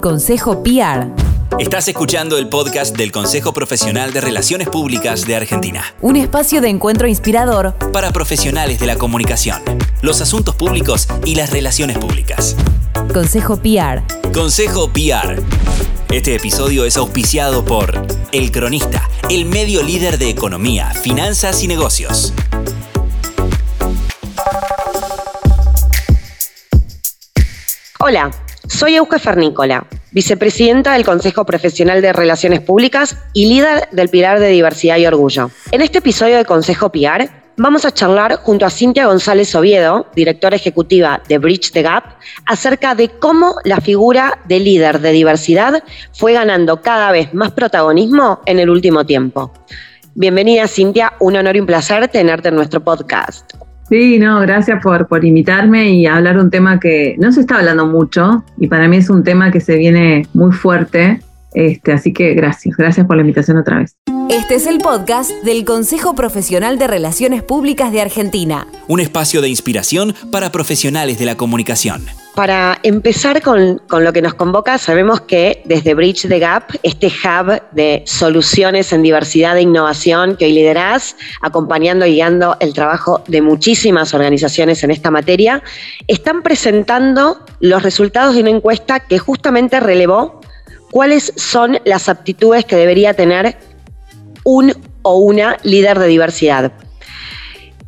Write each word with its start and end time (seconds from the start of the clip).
Consejo 0.00 0.62
PR. 0.62 1.08
Estás 1.58 1.88
escuchando 1.88 2.38
el 2.38 2.48
podcast 2.48 2.96
del 2.96 3.10
Consejo 3.10 3.52
Profesional 3.52 4.12
de 4.12 4.20
Relaciones 4.20 4.68
Públicas 4.68 5.26
de 5.26 5.34
Argentina. 5.34 5.82
Un 6.00 6.14
espacio 6.14 6.60
de 6.60 6.68
encuentro 6.68 7.08
inspirador 7.08 7.74
para 7.92 8.12
profesionales 8.12 8.78
de 8.78 8.86
la 8.86 8.96
comunicación, 8.96 9.60
los 10.00 10.20
asuntos 10.20 10.54
públicos 10.54 11.08
y 11.24 11.34
las 11.34 11.50
relaciones 11.50 11.98
públicas. 11.98 12.54
Consejo 13.12 13.56
PR. 13.56 14.04
Consejo 14.32 14.88
PR. 14.92 15.42
Este 16.12 16.36
episodio 16.36 16.84
es 16.84 16.96
auspiciado 16.96 17.64
por 17.64 18.06
El 18.30 18.52
Cronista, 18.52 19.08
el 19.28 19.46
medio 19.46 19.82
líder 19.82 20.18
de 20.18 20.30
economía, 20.30 20.90
finanzas 20.90 21.64
y 21.64 21.66
negocios. 21.66 22.32
Hola, 27.98 28.30
soy 28.68 28.96
Euge 28.96 29.18
Fernícola, 29.18 29.86
vicepresidenta 30.12 30.92
del 30.92 31.04
Consejo 31.04 31.44
Profesional 31.44 32.02
de 32.02 32.12
Relaciones 32.12 32.60
Públicas 32.60 33.16
y 33.32 33.46
líder 33.46 33.88
del 33.92 34.08
Pilar 34.08 34.40
de 34.40 34.48
Diversidad 34.48 34.98
y 34.98 35.06
Orgullo. 35.06 35.50
En 35.72 35.80
este 35.80 35.98
episodio 35.98 36.36
de 36.36 36.44
Consejo 36.44 36.90
PR 36.92 37.28
vamos 37.56 37.84
a 37.84 37.92
charlar 37.92 38.36
junto 38.36 38.66
a 38.66 38.70
Cintia 38.70 39.06
González 39.06 39.54
Oviedo, 39.54 40.06
directora 40.14 40.56
ejecutiva 40.56 41.22
de 41.28 41.38
Bridge 41.38 41.72
the 41.72 41.82
Gap, 41.82 42.04
acerca 42.46 42.94
de 42.94 43.08
cómo 43.08 43.56
la 43.64 43.80
figura 43.80 44.38
de 44.46 44.60
líder 44.60 45.00
de 45.00 45.12
diversidad 45.12 45.82
fue 46.12 46.34
ganando 46.34 46.82
cada 46.82 47.10
vez 47.10 47.32
más 47.34 47.52
protagonismo 47.52 48.40
en 48.46 48.58
el 48.58 48.70
último 48.70 49.04
tiempo. 49.06 49.52
Bienvenida 50.14 50.68
Cintia, 50.68 51.14
un 51.20 51.36
honor 51.36 51.56
y 51.56 51.60
un 51.60 51.66
placer 51.66 52.06
tenerte 52.08 52.48
en 52.48 52.56
nuestro 52.56 52.82
podcast. 52.84 53.67
Sí, 53.88 54.18
no, 54.18 54.40
gracias 54.40 54.82
por, 54.82 55.08
por 55.08 55.24
invitarme 55.24 55.90
y 55.90 56.06
hablar 56.06 56.38
un 56.38 56.50
tema 56.50 56.78
que 56.78 57.16
no 57.18 57.32
se 57.32 57.40
está 57.40 57.58
hablando 57.58 57.86
mucho 57.86 58.44
y 58.58 58.66
para 58.66 58.86
mí 58.86 58.98
es 58.98 59.08
un 59.08 59.24
tema 59.24 59.50
que 59.50 59.60
se 59.60 59.76
viene 59.76 60.26
muy 60.34 60.52
fuerte. 60.52 61.20
Este, 61.54 61.92
así 61.92 62.12
que 62.12 62.34
gracias, 62.34 62.76
gracias 62.76 63.06
por 63.06 63.16
la 63.16 63.22
invitación 63.22 63.56
otra 63.56 63.78
vez. 63.78 63.96
Este 64.30 64.56
es 64.56 64.66
el 64.66 64.78
podcast 64.78 65.30
del 65.42 65.64
Consejo 65.64 66.14
Profesional 66.14 66.78
de 66.78 66.86
Relaciones 66.86 67.42
Públicas 67.42 67.90
de 67.90 68.02
Argentina. 68.02 68.66
Un 68.86 69.00
espacio 69.00 69.40
de 69.40 69.48
inspiración 69.48 70.14
para 70.30 70.52
profesionales 70.52 71.18
de 71.18 71.24
la 71.24 71.36
comunicación. 71.36 72.02
Para 72.38 72.78
empezar 72.84 73.42
con, 73.42 73.82
lo 73.90 74.12
que 74.12 74.22
nos 74.22 74.34
convoca, 74.34 74.78
sabemos 74.78 75.22
que 75.22 75.60
desde 75.64 75.92
Bridge 75.94 76.28
the 76.28 76.38
Gap, 76.38 76.66
este 76.84 77.08
hub 77.08 77.60
de 77.72 78.04
soluciones 78.06 78.92
en 78.92 79.02
diversidad 79.02 79.56
e 79.56 79.62
innovación 79.62 80.36
que 80.36 80.44
hoy 80.44 80.52
liderás, 80.52 81.16
acompañando 81.40 82.06
y 82.06 82.12
guiando 82.12 82.56
el 82.60 82.74
trabajo 82.74 83.24
de 83.26 83.42
muchísimas 83.42 84.14
organizaciones 84.14 84.84
en 84.84 84.92
esta 84.92 85.10
materia, 85.10 85.64
están 86.06 86.44
presentando 86.44 87.44
los 87.58 87.82
resultados 87.82 88.36
de 88.36 88.42
una 88.42 88.50
encuesta 88.50 89.00
que 89.00 89.18
justamente 89.18 89.80
relevó 89.80 90.40
cuáles 90.92 91.32
son 91.34 91.80
las 91.84 92.08
aptitudes 92.08 92.64
que 92.64 92.76
debería 92.76 93.14
tener 93.14 93.56
un 94.44 94.72
o 95.02 95.16
una 95.16 95.56
líder 95.64 95.98
de 95.98 96.06
diversidad. 96.06 96.70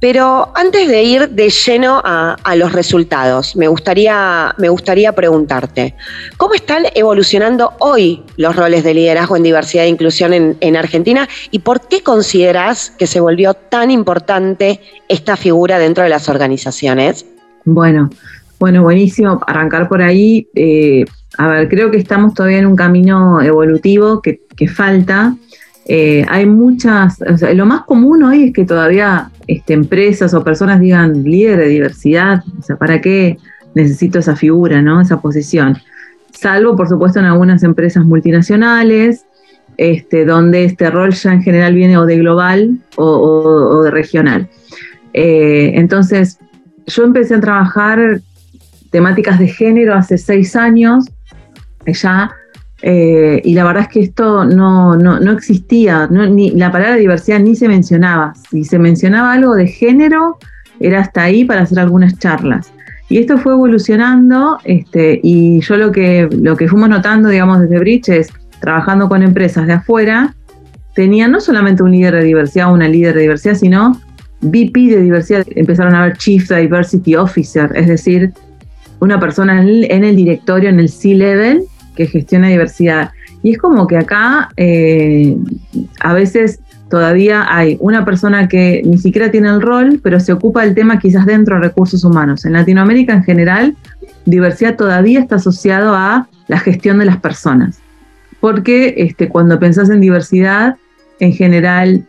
Pero 0.00 0.50
antes 0.54 0.88
de 0.88 1.02
ir 1.02 1.28
de 1.28 1.50
lleno 1.50 2.00
a, 2.02 2.36
los 2.56 2.72
resultados, 2.72 3.54
me 3.54 3.68
gustaría, 3.68 4.54
me 4.58 4.68
gustaría 4.70 5.12
preguntarte, 5.12 5.94
¿cómo 6.36 6.54
están 6.54 6.84
evolucionando 6.94 7.74
hoy 7.78 8.22
los 8.36 8.56
roles 8.56 8.82
de 8.82 8.94
liderazgo 8.94 9.36
en 9.36 9.42
diversidad 9.42 9.84
e 9.84 9.88
inclusión 9.88 10.32
en, 10.32 10.56
en 10.60 10.76
Argentina 10.76 11.28
y 11.50 11.60
por 11.60 11.86
qué 11.88 12.02
consideras 12.02 12.90
que 12.98 13.06
se 13.06 13.20
volvió 13.20 13.54
tan 13.54 13.90
importante 13.90 14.80
esta 15.08 15.36
figura 15.36 15.78
dentro 15.78 16.02
de 16.02 16.10
las 16.10 16.28
organizaciones? 16.28 17.26
Bueno, 17.64 18.10
bueno, 18.58 18.82
buenísimo 18.82 19.40
arrancar 19.46 19.88
por 19.88 20.02
ahí. 20.02 20.48
Eh, 20.54 21.04
a 21.38 21.48
ver, 21.48 21.68
creo 21.68 21.90
que 21.90 21.98
estamos 21.98 22.34
todavía 22.34 22.58
en 22.58 22.66
un 22.66 22.76
camino 22.76 23.40
evolutivo 23.40 24.20
que, 24.20 24.40
que 24.56 24.68
falta. 24.68 25.34
Eh, 25.86 26.24
hay 26.28 26.46
muchas, 26.46 27.18
lo 27.54 27.66
más 27.66 27.82
común 27.82 28.22
hoy 28.22 28.44
es 28.44 28.52
que 28.52 28.64
todavía 28.64 29.30
este, 29.50 29.72
empresas 29.72 30.32
o 30.32 30.44
personas 30.44 30.78
digan 30.78 31.24
líder 31.24 31.58
de 31.58 31.66
diversidad, 31.66 32.44
o 32.56 32.62
sea, 32.62 32.76
¿para 32.76 33.00
qué 33.00 33.36
necesito 33.74 34.20
esa 34.20 34.36
figura, 34.36 34.80
¿no? 34.80 35.00
esa 35.00 35.20
posición? 35.20 35.76
Salvo, 36.30 36.76
por 36.76 36.88
supuesto, 36.88 37.18
en 37.18 37.24
algunas 37.24 37.64
empresas 37.64 38.04
multinacionales, 38.04 39.24
este, 39.76 40.24
donde 40.24 40.66
este 40.66 40.88
rol 40.88 41.12
ya 41.12 41.32
en 41.32 41.42
general 41.42 41.74
viene 41.74 41.98
o 41.98 42.06
de 42.06 42.18
global 42.18 42.78
o, 42.94 43.82
de 43.82 43.90
regional. 43.90 44.48
Eh, 45.14 45.72
entonces, 45.74 46.38
yo 46.86 47.02
empecé 47.02 47.34
a 47.34 47.40
trabajar 47.40 48.20
temáticas 48.90 49.40
de 49.40 49.48
género 49.48 49.94
hace 49.94 50.16
seis 50.16 50.54
años, 50.54 51.06
ya 51.86 52.30
eh, 52.82 53.42
y 53.44 53.54
la 53.54 53.64
verdad 53.64 53.82
es 53.82 53.88
que 53.88 54.00
esto 54.00 54.44
no, 54.44 54.96
no, 54.96 55.32
existía, 55.32 56.08
ni, 56.10 56.50
la 56.52 56.72
palabra 56.72 56.96
diversidad 56.96 57.40
ni 57.40 57.54
se 57.54 57.68
mencionaba. 57.68 58.32
Si 58.50 58.64
se 58.64 58.78
mencionaba 58.78 59.32
algo 59.32 59.54
de 59.54 59.66
género, 59.66 60.38
era 60.80 61.00
hasta 61.00 61.24
ahí 61.24 61.44
para 61.44 61.62
hacer 61.62 61.78
algunas 61.78 62.18
charlas. 62.18 62.72
Y 63.08 63.18
esto 63.18 63.38
fue 63.38 63.52
evolucionando 63.52 64.58
este, 64.64 65.20
y 65.22 65.60
yo 65.60 65.76
lo 65.76 65.92
que, 65.92 66.28
lo 66.30 66.56
que 66.56 66.68
fuimos 66.68 66.88
notando, 66.88 67.28
digamos, 67.28 67.60
desde 67.60 67.78
Bridge 67.78 68.08
es, 68.08 68.28
trabajando 68.60 69.08
con 69.08 69.22
empresas 69.22 69.66
de 69.66 69.74
afuera, 69.74 70.34
tenían 70.94 71.32
no 71.32 71.40
solamente 71.40 71.82
un 71.82 71.90
líder 71.92 72.14
de 72.14 72.24
diversidad 72.24 72.72
una 72.72 72.88
líder 72.88 73.14
de 73.14 73.22
diversidad, 73.22 73.54
sino 73.54 74.00
VP 74.42 74.80
de 74.80 75.02
diversidad. 75.02 75.44
Empezaron 75.54 75.94
a 75.94 76.04
ver 76.04 76.16
Chief 76.16 76.48
Diversity 76.48 77.16
Officer, 77.16 77.70
es 77.74 77.88
decir, 77.88 78.32
una 79.00 79.18
persona 79.18 79.60
en 79.60 80.04
el 80.04 80.16
directorio, 80.16 80.68
en 80.68 80.78
el 80.78 80.88
C-Level, 80.88 81.64
que 82.00 82.06
gestiona 82.06 82.48
diversidad. 82.48 83.10
Y 83.42 83.52
es 83.52 83.58
como 83.58 83.86
que 83.86 83.98
acá 83.98 84.48
eh, 84.56 85.36
a 86.00 86.14
veces 86.14 86.60
todavía 86.88 87.44
hay 87.54 87.76
una 87.78 88.06
persona 88.06 88.48
que 88.48 88.80
ni 88.86 88.96
siquiera 88.96 89.30
tiene 89.30 89.50
el 89.50 89.60
rol, 89.60 90.00
pero 90.02 90.18
se 90.18 90.32
ocupa 90.32 90.64
del 90.64 90.74
tema 90.74 90.98
quizás 90.98 91.26
dentro 91.26 91.56
de 91.56 91.68
recursos 91.68 92.02
humanos. 92.02 92.46
En 92.46 92.54
Latinoamérica 92.54 93.12
en 93.12 93.22
general, 93.22 93.76
diversidad 94.24 94.76
todavía 94.76 95.20
está 95.20 95.34
asociado 95.36 95.94
a 95.94 96.26
la 96.48 96.58
gestión 96.58 96.98
de 96.98 97.04
las 97.04 97.18
personas. 97.18 97.80
Porque 98.40 98.94
este, 98.96 99.28
cuando 99.28 99.58
pensás 99.58 99.90
en 99.90 100.00
diversidad, 100.00 100.76
en 101.18 101.34
general 101.34 102.06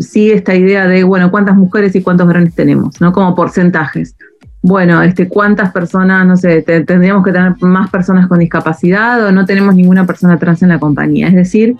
sigue 0.00 0.34
esta 0.34 0.56
idea 0.56 0.88
de, 0.88 1.04
bueno, 1.04 1.30
cuántas 1.30 1.54
mujeres 1.54 1.94
y 1.94 2.02
cuántos 2.02 2.26
varones 2.26 2.52
tenemos, 2.56 3.00
¿no? 3.00 3.12
Como 3.12 3.36
porcentajes 3.36 4.16
bueno, 4.62 5.02
este, 5.02 5.28
cuántas 5.28 5.72
personas, 5.72 6.26
no 6.26 6.36
sé, 6.36 6.62
tendríamos 6.62 7.24
que 7.24 7.32
tener 7.32 7.54
más 7.60 7.90
personas 7.90 8.28
con 8.28 8.38
discapacidad 8.38 9.24
o 9.24 9.32
no 9.32 9.46
tenemos 9.46 9.74
ninguna 9.74 10.06
persona 10.06 10.38
trans 10.38 10.62
en 10.62 10.68
la 10.68 10.78
compañía. 10.78 11.28
Es 11.28 11.34
decir, 11.34 11.76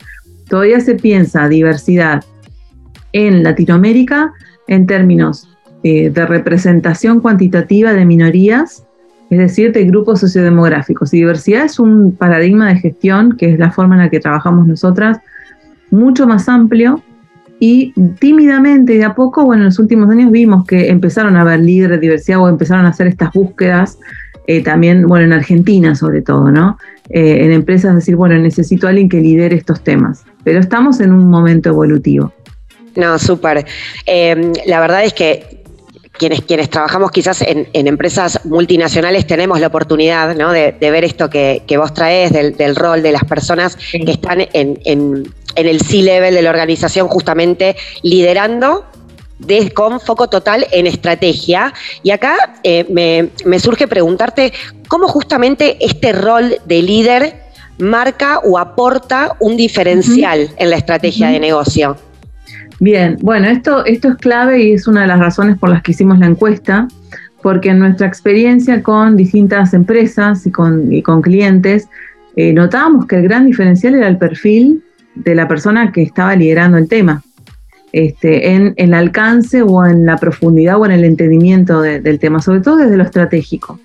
todavía 0.48 0.80
se 0.80 0.94
piensa 0.94 1.48
diversidad 1.48 2.24
en 3.12 3.42
Latinoamérica 3.42 4.32
en 4.66 4.86
términos 4.86 5.48
eh, 5.82 6.10
de 6.10 6.26
representación 6.26 7.20
cuantitativa 7.20 7.92
de 7.92 8.06
minorías, 8.06 8.84
es 9.28 9.38
decir, 9.38 9.72
de 9.72 9.84
grupos 9.84 10.20
sociodemográficos. 10.20 11.12
Y 11.12 11.18
diversidad 11.18 11.66
es 11.66 11.78
un 11.78 12.16
paradigma 12.16 12.68
de 12.68 12.76
gestión, 12.76 13.36
que 13.36 13.52
es 13.52 13.58
la 13.58 13.70
forma 13.70 13.96
en 13.96 14.02
la 14.02 14.10
que 14.10 14.20
trabajamos 14.20 14.66
nosotras, 14.66 15.18
mucho 15.90 16.26
más 16.26 16.48
amplio 16.48 17.02
y 17.60 17.92
tímidamente, 18.18 18.94
de 18.94 19.04
a 19.04 19.14
poco, 19.14 19.44
bueno, 19.44 19.62
en 19.62 19.66
los 19.66 19.78
últimos 19.78 20.08
años 20.08 20.32
vimos 20.32 20.66
que 20.66 20.88
empezaron 20.88 21.36
a 21.36 21.42
haber 21.42 21.60
líderes 21.60 21.98
de 21.98 22.00
diversidad 22.00 22.40
o 22.40 22.48
empezaron 22.48 22.86
a 22.86 22.88
hacer 22.88 23.06
estas 23.06 23.30
búsquedas, 23.32 23.98
eh, 24.46 24.62
también, 24.62 25.06
bueno, 25.06 25.26
en 25.26 25.34
Argentina 25.34 25.94
sobre 25.94 26.22
todo, 26.22 26.50
¿no? 26.50 26.78
Eh, 27.10 27.44
en 27.44 27.52
empresas 27.52 27.94
decir, 27.94 28.16
bueno, 28.16 28.36
necesito 28.38 28.86
a 28.86 28.90
alguien 28.90 29.10
que 29.10 29.20
lidere 29.20 29.56
estos 29.56 29.84
temas. 29.84 30.24
Pero 30.42 30.58
estamos 30.58 31.00
en 31.00 31.12
un 31.12 31.28
momento 31.28 31.68
evolutivo. 31.68 32.32
No, 32.96 33.18
súper. 33.18 33.66
Eh, 34.06 34.52
la 34.66 34.80
verdad 34.80 35.04
es 35.04 35.12
que 35.12 35.59
quienes, 36.20 36.42
quienes 36.42 36.68
trabajamos 36.68 37.10
quizás 37.12 37.40
en, 37.40 37.66
empresas 37.72 38.44
multinacionales 38.44 39.26
tenemos 39.26 39.58
la 39.58 39.68
oportunidad 39.68 40.36
de, 40.36 40.90
ver 40.90 41.02
esto 41.02 41.30
que, 41.30 41.64
vos 41.78 41.94
traes, 41.94 42.30
del, 42.30 42.76
rol 42.76 43.02
de 43.02 43.10
las 43.10 43.24
personas 43.24 43.78
que 43.90 44.10
están 44.10 44.46
en, 44.52 45.32
el 45.56 45.80
C-level 45.80 46.34
de 46.34 46.42
la 46.42 46.50
organización 46.50 47.08
justamente 47.08 47.74
liderando 48.02 48.84
con 49.72 49.98
foco 49.98 50.28
total 50.28 50.66
en 50.72 50.86
estrategia. 50.86 51.72
Y 52.02 52.10
acá 52.10 52.60
eh, 52.64 52.84
me, 52.90 53.58
surge 53.58 53.88
preguntarte 53.88 54.52
cómo 54.88 55.08
justamente 55.08 55.78
este 55.80 56.12
rol 56.12 56.58
de 56.66 56.82
líder 56.82 57.42
marca 57.78 58.40
o 58.40 58.58
aporta 58.58 59.36
un 59.40 59.56
diferencial 59.56 60.50
en 60.58 60.68
la 60.68 60.76
estrategia 60.76 61.30
de 61.30 61.40
negocio. 61.40 61.96
Bien, 62.80 63.18
bueno, 63.20 63.46
esto, 63.46 63.84
esto 63.84 64.08
es 64.08 64.16
clave 64.16 64.62
y 64.62 64.72
es 64.72 64.88
una 64.88 65.02
de 65.02 65.06
las 65.06 65.18
razones 65.18 65.58
por 65.58 65.68
las 65.68 65.82
que 65.82 65.92
hicimos 65.92 66.18
la 66.18 66.26
encuesta, 66.26 66.88
porque 67.42 67.68
en 67.68 67.78
nuestra 67.78 68.06
experiencia 68.06 68.82
con 68.82 69.18
distintas 69.18 69.74
empresas 69.74 70.46
y 70.46 70.50
con, 70.50 70.90
con 71.02 71.20
clientes, 71.20 71.88
eh, 72.36 72.54
notábamos 72.54 73.06
que 73.06 73.16
el 73.16 73.22
gran 73.22 73.44
diferencial 73.44 73.94
era 73.94 74.08
el 74.08 74.16
perfil 74.16 74.82
de 75.14 75.34
la 75.34 75.46
persona 75.46 75.92
que 75.92 76.02
estaba 76.02 76.34
liderando 76.34 76.78
el 76.78 76.88
tema, 76.88 77.22
este, 77.92 78.54
en, 78.54 78.72
el 78.76 78.94
alcance 78.94 79.60
o 79.60 79.84
en 79.84 80.06
la 80.06 80.16
profundidad 80.16 80.80
o 80.80 80.86
en 80.86 80.92
el 80.92 81.04
entendimiento 81.04 81.82
del 81.82 82.18
tema, 82.18 82.40
sobre 82.40 82.60
todo 82.60 82.76
desde 82.76 82.96
lo 82.96 83.02
estratégico. 83.02 83.78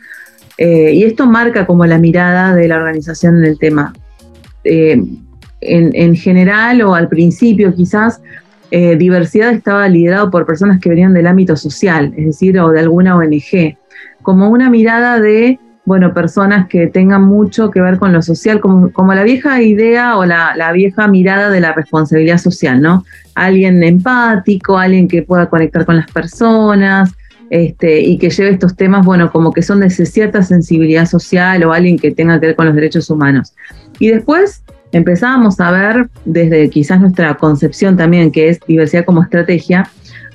Eh, 0.57 0.93
y 0.93 1.03
esto 1.03 1.25
marca 1.25 1.65
como 1.65 1.85
la 1.85 1.97
mirada 1.97 2.55
de 2.55 2.67
la 2.69 2.77
organización 2.77 3.39
en 3.39 3.45
el 3.45 3.59
tema. 3.59 3.93
Eh, 4.63 5.03
en, 5.61 6.15
general 6.15 6.81
o 6.81 6.93
al 6.93 7.07
principio 7.09 7.73
quizás, 7.73 8.21
eh, 8.71 8.95
diversidad 8.95 9.51
estaba 9.51 9.87
liderado 9.87 10.31
por 10.31 10.45
personas 10.45 10.79
que 10.79 10.89
venían 10.89 11.13
del 11.13 11.27
ámbito 11.27 11.55
social, 11.55 12.13
es 12.17 12.25
decir, 12.25 12.59
o 12.59 12.69
de 12.69 12.79
alguna 12.79 13.15
ONG, 13.15 13.77
como 14.21 14.49
una 14.49 14.69
mirada 14.69 15.19
de, 15.19 15.59
bueno, 15.85 16.13
personas 16.13 16.67
que 16.67 16.87
tengan 16.87 17.23
mucho 17.23 17.69
que 17.69 17.81
ver 17.81 17.97
con 17.97 18.11
lo 18.11 18.21
social, 18.21 18.59
como, 18.59 19.13
la 19.13 19.23
vieja 19.23 19.61
idea 19.61 20.17
o 20.17 20.25
la, 20.25 20.55
la, 20.55 20.71
vieja 20.71 21.07
mirada 21.07 21.49
de 21.49 21.59
la 21.59 21.73
responsabilidad 21.73 22.39
social, 22.39 22.81
¿no? 22.81 23.05
Alguien 23.35 23.83
empático, 23.83 24.77
alguien 24.77 25.07
que 25.07 25.21
pueda 25.21 25.47
conectar 25.47 25.85
con 25.85 25.97
las 25.97 26.09
personas, 26.11 27.13
este, 27.49 28.01
y 28.01 28.17
que 28.17 28.29
lleve 28.29 28.49
estos 28.49 28.75
temas, 28.75 29.05
bueno, 29.05 29.31
como 29.31 29.53
que 29.53 29.61
son 29.61 29.79
de 29.79 29.89
cierta 29.89 30.41
sensibilidad 30.41 31.05
social 31.05 31.63
o 31.63 31.71
alguien 31.71 31.97
que 31.97 32.11
tenga 32.11 32.39
que 32.39 32.47
ver 32.47 32.55
con 32.55 32.65
los 32.65 32.75
derechos 32.75 33.09
humanos. 33.09 33.53
Y 33.99 34.09
después 34.09 34.63
empezábamos 34.91 35.59
a 35.59 35.71
ver, 35.71 36.09
desde 36.25 36.69
quizás 36.69 36.99
nuestra 36.99 37.35
concepción 37.35 37.97
también, 37.97 38.31
que 38.31 38.49
es 38.49 38.59
diversidad 38.67 39.05
como 39.05 39.23
estrategia, 39.23 39.89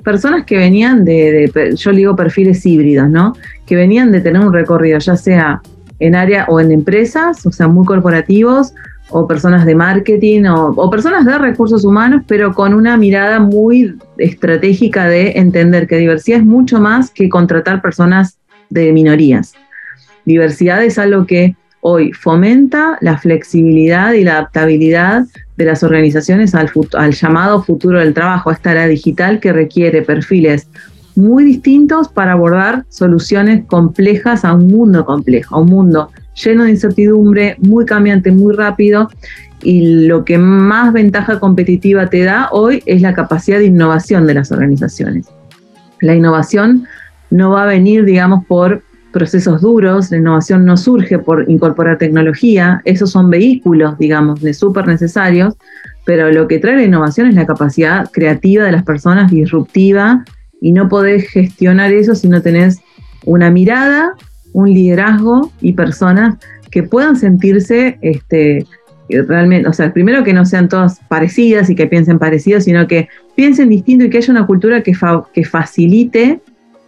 personas 0.04 0.44
que 0.44 0.56
venían 0.56 1.04
de, 1.04 1.74
yo 1.76 1.92
digo 1.92 2.16
perfiles 2.16 2.64
híbridos, 2.64 3.08
¿no? 3.08 3.34
Que 3.66 3.76
venían 3.76 4.12
de 4.12 4.20
tener 4.20 4.42
un 4.42 4.52
recorrido, 4.52 4.98
ya 4.98 5.16
sea 5.16 5.60
en 5.98 6.14
área 6.14 6.46
o 6.48 6.60
en 6.60 6.72
empresas, 6.72 7.44
o 7.46 7.52
sea, 7.52 7.68
muy 7.68 7.84
corporativos, 7.86 8.72
o 9.10 9.26
personas 9.26 9.66
de 9.66 9.74
marketing 9.74 10.44
o, 10.44 10.90
personas 10.90 11.24
de 11.24 11.36
recursos 11.36 11.84
humanos, 11.84 12.22
pero 12.26 12.54
con 12.54 12.74
una 12.74 12.96
mirada 12.96 13.40
muy 13.40 13.96
estratégica 14.18 15.06
de 15.06 15.32
entender 15.32 15.86
que 15.86 15.96
diversidad 15.96 16.38
es 16.38 16.46
mucho 16.46 16.80
más 16.80 17.10
que 17.10 17.28
contratar 17.28 17.82
personas 17.82 18.38
de 18.70 18.92
minorías. 18.92 19.54
Diversidad 20.24 20.82
es 20.84 20.98
algo 20.98 21.26
que 21.26 21.56
hoy 21.80 22.12
fomenta 22.12 22.98
la 23.00 23.18
flexibilidad 23.18 24.12
y 24.12 24.24
la 24.24 24.38
adaptabilidad 24.38 25.24
de 25.56 25.64
las 25.64 25.82
organizaciones 25.82 26.54
al, 26.54 26.70
llamado 27.12 27.62
futuro 27.62 27.98
del 27.98 28.14
trabajo, 28.14 28.50
a 28.50 28.54
esta 28.54 28.72
era 28.72 28.86
digital 28.86 29.40
que 29.40 29.52
requiere 29.52 30.02
perfiles 30.02 30.68
muy 31.16 31.44
distintos 31.44 32.08
para 32.08 32.32
abordar 32.32 32.84
soluciones 32.88 33.64
complejas 33.66 34.44
a 34.44 34.54
un 34.54 34.68
mundo 34.68 35.04
complejo, 35.04 35.56
a 35.56 35.60
un 35.60 35.68
mundo 35.68 36.10
lleno 36.34 36.64
de 36.64 36.70
incertidumbre, 36.70 37.56
muy 37.58 37.84
cambiante, 37.84 38.30
muy 38.30 38.54
rápido. 38.54 39.08
Y 39.62 40.06
lo 40.06 40.24
que 40.24 40.38
más 40.38 40.92
ventaja 40.92 41.38
competitiva 41.38 42.06
te 42.06 42.24
da 42.24 42.48
hoy 42.52 42.82
es 42.86 43.02
la 43.02 43.12
capacidad 43.12 43.58
de 43.58 43.66
innovación 43.66 44.26
de 44.26 44.34
las 44.34 44.50
organizaciones. 44.52 45.26
La 46.00 46.14
innovación 46.14 46.86
no 47.30 47.50
va 47.50 47.64
a 47.64 47.66
venir, 47.66 48.04
digamos, 48.04 48.46
por 48.46 48.82
procesos 49.12 49.60
duros, 49.60 50.10
la 50.10 50.18
innovación 50.18 50.64
no 50.64 50.76
surge 50.76 51.18
por 51.18 51.48
incorporar 51.48 51.98
tecnología, 51.98 52.80
esos 52.84 53.10
son 53.10 53.30
vehículos, 53.30 53.98
digamos, 53.98 54.40
de 54.40 54.54
súper 54.54 54.86
necesarios, 54.86 55.54
pero 56.04 56.30
lo 56.32 56.48
que 56.48 56.58
trae 56.58 56.76
la 56.76 56.84
innovación 56.84 57.26
es 57.26 57.34
la 57.34 57.46
capacidad 57.46 58.10
creativa 58.10 58.64
de 58.64 58.72
las 58.72 58.84
personas, 58.84 59.30
disruptiva, 59.30 60.24
y 60.60 60.72
no 60.72 60.88
podés 60.88 61.28
gestionar 61.28 61.92
eso 61.92 62.14
si 62.14 62.28
no 62.28 62.42
tenés 62.42 62.80
una 63.24 63.50
mirada 63.50 64.14
un 64.52 64.72
liderazgo 64.72 65.52
y 65.60 65.72
personas 65.72 66.36
que 66.70 66.82
puedan 66.82 67.16
sentirse 67.16 67.98
este, 68.00 68.66
realmente, 69.08 69.68
o 69.68 69.72
sea, 69.72 69.92
primero 69.92 70.22
que 70.24 70.32
no 70.32 70.44
sean 70.44 70.68
todas 70.68 71.00
parecidas 71.08 71.70
y 71.70 71.74
que 71.74 71.86
piensen 71.86 72.18
parecidas, 72.18 72.64
sino 72.64 72.86
que 72.86 73.08
piensen 73.34 73.68
distinto 73.68 74.04
y 74.04 74.10
que 74.10 74.18
haya 74.18 74.32
una 74.32 74.46
cultura 74.46 74.82
que, 74.82 74.92
que 75.32 75.44
facilite 75.44 76.40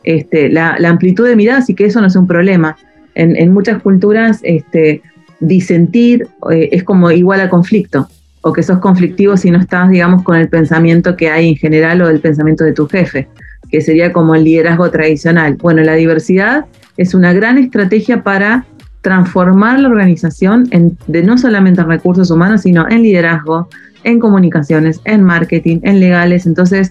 este, 0.04 0.49
la, 0.49 0.76
amplitud 0.84 1.26
de 1.26 1.37
miradas 1.37 1.70
y 1.70 1.75
que 1.75 1.87
eso 1.87 2.00
no 2.00 2.10
sea 2.10 2.20
un 2.20 2.26
problema. 2.26 2.76
En, 3.14 3.52
muchas 3.52 3.82
culturas, 3.82 4.40
este, 4.43 5.02
disentir 5.40 6.28
eh, 6.50 6.70
es 6.72 6.82
como 6.82 7.10
igual 7.10 7.40
a 7.40 7.50
conflicto, 7.50 8.08
o 8.40 8.52
que 8.52 8.62
sos 8.62 8.78
conflictivo 8.78 9.37
si 9.37 9.50
no 9.50 9.58
estás, 9.58 9.90
digamos, 9.90 10.22
con 10.22 10.37
el 10.37 10.49
pensamiento 10.49 11.16
que 11.16 11.31
hay 11.31 11.50
en 11.50 11.56
general 11.56 12.02
o 12.02 12.08
el 12.08 12.20
pensamiento 12.20 12.64
de 12.64 12.72
tu 12.72 12.88
jefe, 12.88 13.28
que 13.70 13.81
sería 13.81 14.12
como 14.12 14.34
el 14.34 14.44
liderazgo 14.44 14.90
tradicional. 14.90 15.56
Bueno, 15.56 15.82
la 15.82 15.94
diversidad 15.94 16.66
es 16.96 17.14
una 17.14 17.32
gran 17.32 17.58
estrategia 17.58 18.22
para 18.22 18.66
transformar 19.02 19.81
la 19.81 19.88
organización 19.88 20.69
en, 20.70 20.96
de 21.06 21.22
no 21.22 21.37
solamente 21.37 21.81
en 21.81 21.88
recursos 21.88 22.31
humanos, 22.31 22.62
sino 22.62 22.88
en 22.88 23.02
liderazgo, 23.02 23.69
en 24.05 24.20
comunicaciones, 24.20 25.00
en 25.05 25.22
marketing, 25.22 25.81
en 25.82 26.00
legales. 26.00 26.46
Entonces, 26.46 26.90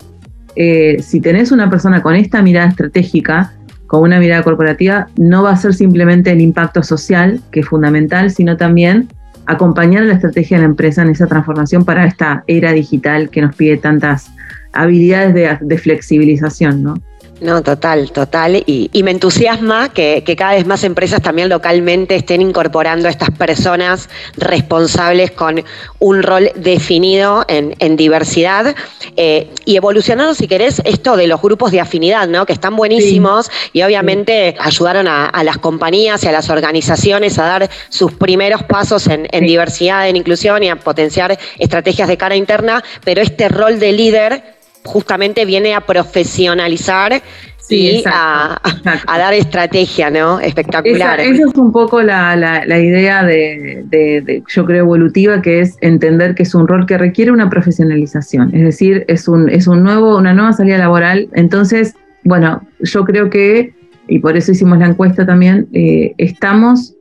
eh, 0.55 0.97
si 1.01 1.21
tenés 1.21 1.51
una 1.51 1.69
persona 1.69 2.01
con 2.01 2.15
esta 2.15 2.41
mirada 2.41 2.69
estratégica, 2.69 3.53
con 3.87 4.03
una 4.03 4.19
mirada 4.19 4.43
corporativa, 4.43 5.07
no 5.17 5.43
va 5.43 5.51
a 5.51 5.57
ser 5.57 5.73
simplemente 5.73 6.31
el 6.31 6.41
impacto 6.41 6.83
social, 6.83 7.41
que 7.51 7.61
es 7.61 7.67
fundamental, 7.67 8.31
sino 8.31 8.57
también 8.57 9.09
acompañar 9.45 10.03
la 10.03 10.13
estrategia 10.13 10.57
de 10.57 10.63
la 10.63 10.69
empresa 10.69 11.01
en 11.01 11.09
esa 11.09 11.27
transformación 11.27 11.83
para 11.83 12.05
esta 12.05 12.43
era 12.47 12.71
digital 12.71 13.29
que 13.29 13.41
nos 13.41 13.55
pide 13.55 13.77
tantas 13.77 14.31
habilidades 14.71 15.33
de, 15.33 15.57
de 15.59 15.77
flexibilización, 15.77 16.83
¿no? 16.83 16.93
No, 17.41 17.63
total, 17.63 18.11
total. 18.11 18.61
Y, 18.67 19.01
me 19.01 19.09
entusiasma 19.09 19.89
que, 19.91 20.23
cada 20.37 20.53
vez 20.53 20.67
más 20.67 20.83
empresas 20.83 21.23
también 21.23 21.49
localmente 21.49 22.15
estén 22.15 22.39
incorporando 22.39 23.07
a 23.07 23.11
estas 23.11 23.31
personas 23.31 24.09
responsables 24.37 25.31
con 25.31 25.63
un 25.97 26.21
rol 26.21 26.51
definido 26.53 27.43
en, 27.47 27.95
diversidad 27.97 28.75
eh, 29.17 29.49
y 29.65 29.75
evolucionando, 29.75 30.35
si 30.35 30.47
querés, 30.47 30.83
esto 30.85 31.17
de 31.17 31.25
los 31.25 31.41
grupos 31.41 31.71
de 31.71 31.79
afinidad, 31.79 32.27
¿no? 32.27 32.45
Que 32.45 32.53
están 32.53 32.75
buenísimos 32.75 33.49
y 33.73 33.81
obviamente 33.81 34.55
ayudaron 34.59 35.07
a, 35.07 35.43
las 35.43 35.57
compañías 35.57 36.23
y 36.23 36.27
a 36.27 36.31
las 36.31 36.51
organizaciones 36.51 37.39
a 37.39 37.45
dar 37.45 37.69
sus 37.89 38.13
primeros 38.13 38.61
pasos 38.61 39.07
en, 39.07 39.27
en 39.31 39.47
diversidad, 39.47 40.07
en 40.07 40.15
inclusión 40.15 40.61
y 40.61 40.69
a 40.69 40.75
potenciar 40.75 41.39
estrategias 41.57 42.07
de 42.07 42.17
cara 42.17 42.35
interna, 42.35 42.83
pero 43.03 43.23
este 43.23 43.49
rol 43.49 43.79
de 43.79 43.93
líder 43.93 44.60
justamente 44.83 45.45
viene 45.45 45.73
a 45.73 45.81
profesionalizar 45.81 47.21
y 47.69 48.03
a, 48.05 48.59
dar 49.07 49.33
estrategia, 49.33 50.09
¿no? 50.09 50.39
Espectacular. 50.39 51.19
Esa, 51.19 51.43
es 51.43 51.55
un 51.55 51.71
poco 51.71 52.01
la, 52.01 52.35
idea 52.79 53.23
de, 53.23 54.43
yo 54.47 54.65
creo, 54.65 54.79
evolutiva, 54.79 55.41
que 55.41 55.61
es 55.61 55.77
entender 55.81 56.35
que 56.35 56.43
es 56.43 56.53
un 56.53 56.67
rol 56.67 56.85
que 56.85 56.97
requiere 56.97 57.31
una 57.31 57.49
profesionalización. 57.49 58.53
Es 58.53 58.63
decir, 58.63 59.05
es 59.07 59.27
un, 59.27 59.49
es 59.49 59.67
un 59.67 59.83
nuevo, 59.83 60.17
una 60.17 60.33
nueva 60.33 60.53
salida 60.53 60.77
laboral. 60.77 61.29
Entonces, 61.33 61.95
bueno, 62.23 62.61
yo 62.79 63.05
creo 63.05 63.29
que, 63.29 63.73
y 64.07 64.19
por 64.19 64.35
eso 64.35 64.51
hicimos 64.51 64.77
la 64.79 64.87
encuesta 64.87 65.25
también, 65.25 65.67
eh, 65.73 66.13
estamos 66.17 66.95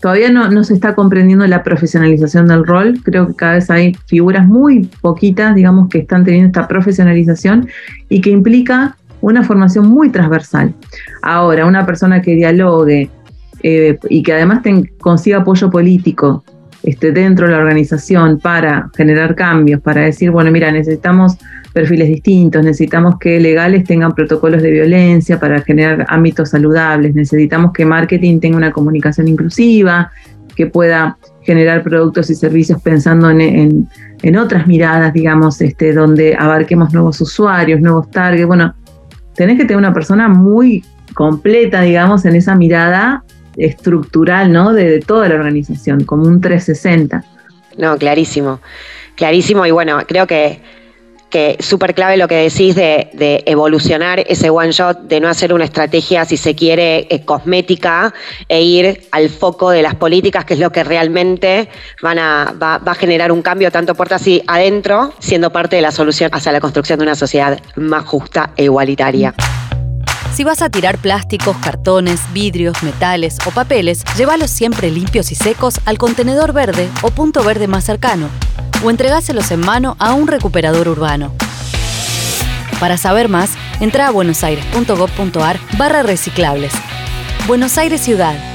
Todavía 0.00 0.30
no, 0.30 0.64
se 0.64 0.72
está 0.72 0.94
comprendiendo 0.94 1.46
la 1.46 1.62
profesionalización 1.62 2.46
del 2.46 2.66
rol. 2.66 3.00
Creo 3.04 3.26
que 3.26 3.34
cada 3.34 3.54
vez 3.54 3.70
hay 3.70 3.94
figuras 4.06 4.46
muy 4.46 4.88
poquitas, 5.02 5.54
digamos, 5.54 5.88
que 5.90 5.98
están 5.98 6.24
teniendo 6.24 6.46
esta 6.46 6.66
profesionalización 6.66 7.68
y 8.08 8.22
que 8.22 8.30
implica 8.30 8.96
una 9.20 9.42
formación 9.42 9.88
muy 9.88 10.08
transversal. 10.08 10.74
Ahora, 11.20 11.66
una 11.66 11.84
persona 11.84 12.22
que 12.22 12.34
dialogue 12.34 13.10
eh, 13.62 13.98
y 14.08 14.22
que 14.22 14.32
además 14.32 14.62
consiga 14.98 15.38
apoyo 15.38 15.70
político 15.70 16.44
este, 16.82 17.12
dentro 17.12 17.46
de 17.46 17.52
la 17.52 17.58
organización 17.58 18.38
para 18.38 18.90
generar 18.96 19.34
cambios, 19.34 19.82
para 19.82 20.00
decir, 20.00 20.30
bueno, 20.30 20.50
mira, 20.50 20.72
necesitamos 20.72 21.36
perfiles 21.72 22.08
distintos, 22.08 22.64
necesitamos 22.64 23.18
que 23.18 23.38
legales 23.38 23.84
tengan 23.84 24.12
protocolos 24.14 24.62
de 24.62 24.70
violencia 24.70 25.38
para 25.38 25.60
generar 25.62 26.04
ámbitos 26.08 26.50
saludables, 26.50 27.14
necesitamos 27.14 27.72
que 27.72 27.84
marketing 27.84 28.40
tenga 28.40 28.56
una 28.56 28.72
comunicación 28.72 29.28
inclusiva, 29.28 30.10
que 30.56 30.66
pueda 30.66 31.16
generar 31.42 31.82
productos 31.82 32.28
y 32.30 32.34
servicios 32.34 32.80
pensando 32.82 33.30
en, 33.30 33.88
otras 34.38 34.66
miradas, 34.66 35.12
digamos, 35.12 35.60
este, 35.60 35.92
donde 35.92 36.36
abarquemos 36.38 36.92
nuevos 36.92 37.20
usuarios, 37.20 37.80
nuevos 37.80 38.10
targets. 38.10 38.46
Bueno, 38.46 38.74
tenés 39.34 39.56
que 39.56 39.64
tener 39.64 39.78
una 39.78 39.94
persona 39.94 40.28
muy 40.28 40.84
completa, 41.14 41.80
digamos, 41.80 42.24
en 42.26 42.36
esa 42.36 42.54
mirada 42.54 43.24
estructural, 43.56 44.52
¿no? 44.52 44.72
De, 44.72 44.90
de 44.90 45.00
toda 45.00 45.28
la 45.28 45.36
organización, 45.36 46.04
como 46.04 46.24
un 46.24 46.40
360. 46.40 47.24
No, 47.78 47.96
clarísimo, 47.96 48.60
clarísimo. 49.16 49.64
Y 49.64 49.70
bueno, 49.70 49.98
creo 50.06 50.26
que 50.26 50.60
que 51.30 51.56
súper 51.60 51.94
clave 51.94 52.16
lo 52.16 52.28
que 52.28 52.36
decís 52.36 52.74
de, 52.74 53.08
evolucionar 53.46 54.20
ese 54.20 54.50
one 54.50 54.72
shot, 54.72 55.02
de 55.02 55.20
no 55.20 55.28
hacer 55.28 55.52
una 55.54 55.64
estrategia, 55.64 56.24
si 56.24 56.36
se 56.36 56.54
quiere, 56.54 57.06
eh, 57.08 57.24
cosmética 57.24 58.12
e 58.48 58.62
ir 58.62 59.08
al 59.12 59.30
foco 59.30 59.70
de 59.70 59.82
las 59.82 59.94
políticas, 59.94 60.44
que 60.44 60.54
es 60.54 60.60
lo 60.60 60.70
que 60.70 60.84
realmente 60.84 61.68
van 62.02 62.18
a, 62.18 62.54
va, 62.60 62.80
a 62.84 62.94
generar 62.94 63.32
un 63.32 63.42
cambio 63.42 63.70
tanto 63.70 63.94
puertas 63.94 64.22
así 64.22 64.42
adentro, 64.46 65.14
siendo 65.20 65.50
parte 65.50 65.76
de 65.76 65.82
la 65.82 65.92
solución 65.92 66.30
hacia 66.34 66.52
la 66.52 66.60
construcción 66.60 66.98
de 66.98 67.04
una 67.04 67.14
sociedad 67.14 67.58
más 67.76 68.04
justa 68.04 68.52
e 68.56 68.64
igualitaria. 68.64 69.34
Si 70.34 70.44
vas 70.44 70.62
a 70.62 70.70
tirar 70.70 70.98
plásticos, 70.98 71.56
cartones, 71.56 72.20
vidrios, 72.32 72.82
metales 72.82 73.38
o 73.46 73.50
papeles, 73.50 74.04
llévalos 74.16 74.50
siempre 74.50 74.90
limpios 74.90 75.32
y 75.32 75.34
secos 75.34 75.80
al 75.86 75.98
contenedor 75.98 76.52
verde 76.52 76.88
o 77.02 77.10
punto 77.10 77.42
verde 77.42 77.66
más 77.66 77.84
cercano 77.84 78.28
o 78.82 78.90
entregáselos 78.90 79.50
en 79.50 79.60
mano 79.60 79.96
a 79.98 80.12
un 80.12 80.26
recuperador 80.26 80.88
urbano. 80.88 81.32
Para 82.78 82.96
saber 82.96 83.28
más, 83.28 83.50
entra 83.80 84.08
a 84.08 84.10
buenosaires.gov.ar 84.10 85.60
barra 85.76 86.02
reciclables. 86.02 86.72
Buenos 87.46 87.76
Aires 87.78 88.00
Ciudad. 88.00 88.49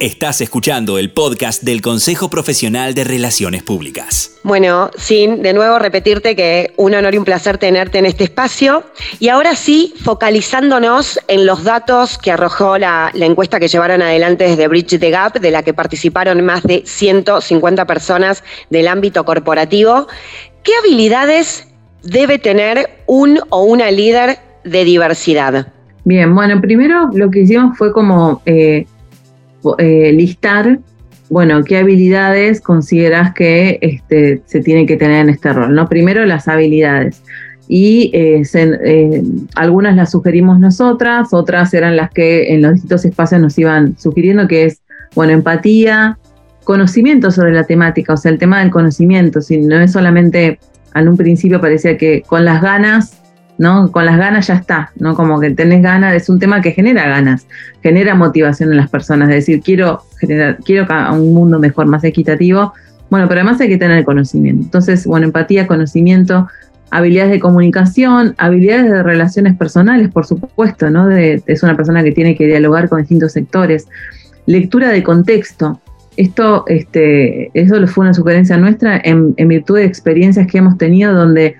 Estás 0.00 0.40
escuchando 0.40 0.96
el 0.96 1.10
podcast 1.10 1.64
del 1.64 1.82
Consejo 1.82 2.30
Profesional 2.30 2.94
de 2.94 3.02
Relaciones 3.02 3.64
Públicas. 3.64 4.38
Bueno, 4.44 4.92
sin 4.96 5.42
de 5.42 5.52
nuevo 5.52 5.80
repetirte 5.80 6.36
que 6.36 6.72
un 6.76 6.94
honor 6.94 7.14
y 7.14 7.18
un 7.18 7.24
placer 7.24 7.58
tenerte 7.58 7.98
en 7.98 8.06
este 8.06 8.22
espacio. 8.22 8.84
Y 9.18 9.28
ahora 9.28 9.56
sí, 9.56 9.92
focalizándonos 10.04 11.18
en 11.26 11.46
los 11.46 11.64
datos 11.64 12.16
que 12.16 12.30
arrojó 12.30 12.78
la, 12.78 13.10
encuesta 13.12 13.58
que 13.58 13.66
llevaron 13.66 14.00
adelante 14.00 14.44
desde 14.44 14.68
Bridge 14.68 15.00
the 15.00 15.10
Gap, 15.10 15.40
de 15.40 15.50
la 15.50 15.64
que 15.64 15.74
participaron 15.74 16.44
más 16.44 16.62
de 16.62 16.84
150 16.86 17.84
personas 17.84 18.44
del 18.70 18.86
ámbito 18.86 19.24
corporativo, 19.24 20.06
¿qué 20.62 20.70
habilidades 20.78 21.66
debe 22.04 22.38
tener 22.38 22.88
un 23.06 23.40
o 23.48 23.64
una 23.64 23.90
líder 23.90 24.38
de 24.62 24.84
diversidad? 24.84 25.72
Bien, 26.04 26.32
bueno, 26.32 26.60
primero 26.60 27.10
lo 27.12 27.32
que 27.32 27.40
hicimos 27.40 27.76
fue 27.76 27.92
como... 27.92 28.42
Eh, 28.46 28.86
eh, 29.78 30.12
listar, 30.12 30.78
bueno, 31.30 31.62
qué 31.64 31.78
habilidades 31.78 32.60
consideras 32.60 33.34
que 33.34 33.78
este, 33.82 34.42
se 34.46 34.60
tiene 34.60 34.86
que 34.86 34.96
tener 34.96 35.22
en 35.22 35.30
este 35.30 35.52
rol, 35.52 35.74
¿no? 35.74 35.88
Primero 35.88 36.24
las 36.24 36.48
habilidades. 36.48 37.22
Y 37.68 38.10
eh, 38.14 38.42
eh, 38.54 39.22
algunas 39.54 39.94
las 39.94 40.12
sugerimos 40.12 40.58
nosotras, 40.58 41.28
otras 41.32 41.74
eran 41.74 41.96
las 41.96 42.10
que 42.10 42.54
en 42.54 42.62
los 42.62 42.72
distintos 42.72 43.04
espacios 43.04 43.40
nos 43.42 43.58
iban 43.58 43.98
sugiriendo, 43.98 44.48
que 44.48 44.64
es, 44.64 44.80
bueno, 45.14 45.32
empatía, 45.34 46.18
conocimiento 46.64 47.30
sobre 47.30 47.52
la 47.52 47.64
temática, 47.64 48.14
o 48.14 48.16
sea, 48.16 48.30
el 48.30 48.38
tema 48.38 48.60
del 48.60 48.70
conocimiento, 48.70 49.42
si 49.42 49.58
no 49.58 49.78
es 49.80 49.92
solamente, 49.92 50.58
en 50.94 51.08
un 51.08 51.16
principio 51.16 51.60
parecía 51.60 51.98
que 51.98 52.22
con 52.26 52.46
las 52.46 52.62
ganas 52.62 53.17
¿no? 53.58 53.90
Con 53.90 54.06
las 54.06 54.16
ganas 54.16 54.46
ya 54.46 54.54
está, 54.54 54.92
¿no? 54.96 55.14
Como 55.14 55.40
que 55.40 55.50
tenés 55.50 55.82
ganas, 55.82 56.14
es 56.14 56.28
un 56.28 56.38
tema 56.38 56.62
que 56.62 56.70
genera 56.70 57.06
ganas, 57.08 57.46
genera 57.82 58.14
motivación 58.14 58.70
en 58.70 58.76
las 58.76 58.88
personas, 58.88 59.28
es 59.30 59.34
decir, 59.36 59.60
quiero 59.60 60.02
generar, 60.20 60.58
quiero 60.64 60.86
un 61.12 61.34
mundo 61.34 61.58
mejor, 61.58 61.86
más 61.86 62.04
equitativo. 62.04 62.72
Bueno, 63.10 63.26
pero 63.28 63.40
además 63.40 63.60
hay 63.60 63.68
que 63.68 63.78
tener 63.78 64.04
conocimiento. 64.04 64.64
Entonces, 64.64 65.06
bueno, 65.06 65.26
empatía, 65.26 65.66
conocimiento, 65.66 66.46
habilidades 66.90 67.32
de 67.32 67.40
comunicación, 67.40 68.34
habilidades 68.38 68.90
de 68.90 69.02
relaciones 69.02 69.56
personales, 69.56 70.08
por 70.08 70.24
supuesto, 70.24 70.90
¿no? 70.90 71.10
es 71.10 71.62
una 71.62 71.76
persona 71.76 72.02
que 72.04 72.12
tiene 72.12 72.36
que 72.36 72.46
dialogar 72.46 72.88
con 72.88 73.00
distintos 73.00 73.32
sectores. 73.32 73.88
Lectura 74.46 74.90
de 74.90 75.02
contexto. 75.02 75.80
Esto, 76.16 76.64
este, 76.66 77.50
eso 77.54 77.86
fue 77.86 78.04
una 78.04 78.14
sugerencia 78.14 78.56
nuestra 78.56 79.00
en 79.02 79.34
virtud 79.36 79.76
de 79.76 79.84
experiencias 79.84 80.48
que 80.48 80.58
hemos 80.58 80.76
tenido 80.76 81.14
donde 81.14 81.56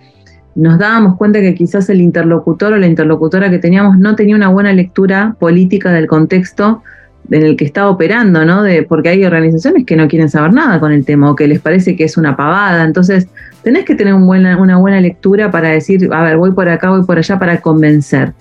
nos 0.58 0.76
dábamos 0.76 1.16
cuenta 1.16 1.40
que 1.40 1.54
quizás 1.54 1.88
el 1.88 2.00
interlocutor 2.00 2.72
o 2.72 2.76
la 2.78 2.88
interlocutora 2.88 3.48
que 3.48 3.60
teníamos 3.60 3.96
no 3.96 4.16
tenía 4.16 4.34
una 4.34 4.48
buena 4.48 4.72
lectura 4.72 5.36
política 5.38 5.92
del 5.92 6.08
contexto 6.08 6.82
en 7.30 7.44
el 7.44 7.56
que 7.56 7.64
estaba 7.64 7.90
operando, 7.90 8.44
¿no? 8.44 8.64
De, 8.64 8.82
porque 8.82 9.10
hay 9.10 9.24
organizaciones 9.24 9.84
que 9.86 9.94
no 9.94 10.08
quieren 10.08 10.28
saber 10.28 10.52
nada 10.52 10.80
con 10.80 10.90
el 10.90 11.04
tema 11.04 11.30
o 11.30 11.36
que 11.36 11.46
les 11.46 11.60
parece 11.60 11.94
que 11.94 12.04
es 12.04 12.16
una 12.16 12.36
pavada. 12.36 12.84
Entonces, 12.84 13.28
tenés 13.62 13.84
que 13.84 13.94
tener 13.94 14.14
una 14.14 14.78
buena 14.78 15.00
lectura 15.00 15.50
para 15.52 15.68
decir, 15.68 16.08
a 16.12 16.24
ver, 16.24 16.38
voy 16.38 16.50
por 16.50 16.68
acá, 16.68 16.90
voy 16.90 17.04
por 17.04 17.18
allá 17.18 17.38
para 17.38 17.60
convencer. 17.60 18.32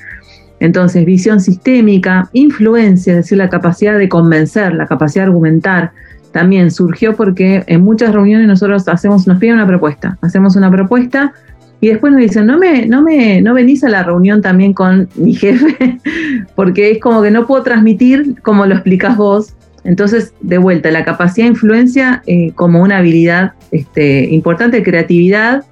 Entonces, 0.60 1.06
visión 1.06 1.40
sistémica, 1.40 2.30
influencia, 2.34 3.12
es 3.12 3.18
decir, 3.18 3.38
la 3.38 3.50
capacidad 3.50 3.96
de 3.96 4.10
convencer, 4.10 4.74
la 4.74 4.88
capacidad 4.88 5.26
de 5.26 5.28
argumentar, 5.28 5.92
también 6.32 6.72
surgió 6.72 7.16
porque 7.16 7.64
en 7.68 7.82
muchas 7.82 8.12
reuniones 8.12 8.48
nosotros 8.48 8.88
hacemos, 8.88 9.28
nos 9.28 9.38
piden 9.38 9.56
una 9.56 9.68
propuesta, 9.68 10.18
hacemos 10.22 10.56
una 10.56 10.72
propuesta 10.72 11.34
y 11.80 11.90
después 11.90 12.12
nos 12.12 12.22
dicen, 12.22 12.48
no 12.48 12.58
me, 12.58 12.88
no 12.88 13.02
me, 13.04 13.42
no 13.42 13.54
venís 13.54 13.84
a 13.84 13.90
la 13.90 14.04
reunión 14.04 14.42
también 14.42 14.74
con 14.74 15.10
mi 15.16 15.36
jefe, 15.36 16.00
porque 16.56 16.92
es 16.92 17.00
como 17.00 17.22
que 17.22 17.30
no 17.30 17.46
puedo 17.46 17.64
transmitir 17.64 18.42
como 18.42 18.66
lo 18.66 18.74
explicás 18.74 19.16
vos. 19.16 19.54
Entonces, 19.84 20.34
de 20.42 20.58
vuelta, 20.58 20.92
la 20.92 21.06
capacidad 21.06 21.46
de 21.46 21.52
influencia 21.52 22.24
eh, 22.26 22.52
como 22.56 22.82
una 22.82 22.98
habilidad 22.98 23.54
este, 23.72 24.26
importante, 24.32 24.84
creatividad, 24.84 25.64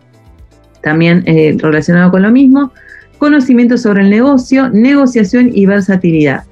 también 0.82 1.24
eh, 1.26 1.58
relacionado 1.58 2.12
con 2.12 2.22
lo 2.22 2.32
mismo, 2.32 2.72
conocimiento 3.18 3.78
sobre 3.78 4.04
el 4.04 4.12
negocio, 4.12 4.70
negociación 4.70 5.50
y 5.54 5.66
versatilidad. 5.66 6.44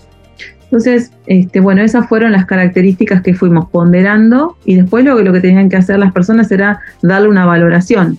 Entonces, 0.63 1.11
este, 1.27 1.59
bueno, 1.59 1.83
esas 1.83 2.09
fueron 2.09 2.31
las 2.31 2.47
características 2.47 3.21
que 3.21 3.35
fuimos 3.35 3.69
ponderando 3.69 4.57
y 4.65 4.75
después 4.75 5.05
lo 5.05 5.21
lo 5.21 5.31
que 5.31 5.39
tenían 5.39 5.69
que 5.69 5.75
hacer 5.75 5.99
las 5.99 6.11
personas 6.11 6.51
era 6.51 6.79
darle 7.03 7.29
una 7.29 7.45
valoración 7.45 8.17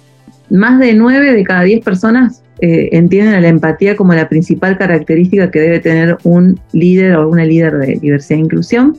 más 0.55 0.79
de 0.79 0.95
nueve 0.95 1.33
de 1.33 1.45
cada 1.45 1.63
diez 1.63 1.85
personas 1.85 2.43
eh, 2.61 2.91
entienden 2.93 3.35
a 3.35 3.41
la 3.41 3.49
empatía 3.49 3.97
como 3.97 4.15
la 4.15 4.29
principal 4.29 4.79
característica 4.79 5.51
que 5.51 5.61
debe 5.61 5.81
tener 5.81 6.17
un 6.23 6.61
líder 6.73 7.17
o 7.17 7.29
una 7.29 7.45
líder 7.45 7.77
de 7.79 7.99
diversidad 8.01 8.39
e 8.39 8.43
inclusión. 8.43 8.97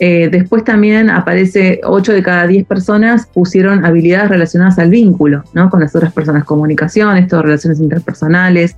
Eh, 0.00 0.28
después 0.30 0.62
también 0.64 1.10
aparece 1.10 1.80
8 1.82 2.12
de 2.12 2.22
cada 2.22 2.46
10 2.46 2.66
personas 2.66 3.26
pusieron 3.26 3.84
habilidades 3.84 4.28
relacionadas 4.28 4.78
al 4.78 4.90
vínculo, 4.90 5.42
¿no? 5.54 5.70
Con 5.70 5.80
las 5.80 5.96
otras 5.96 6.12
personas, 6.12 6.44
comunicación, 6.44 7.16
esto, 7.16 7.42
relaciones 7.42 7.80
interpersonales. 7.80 8.76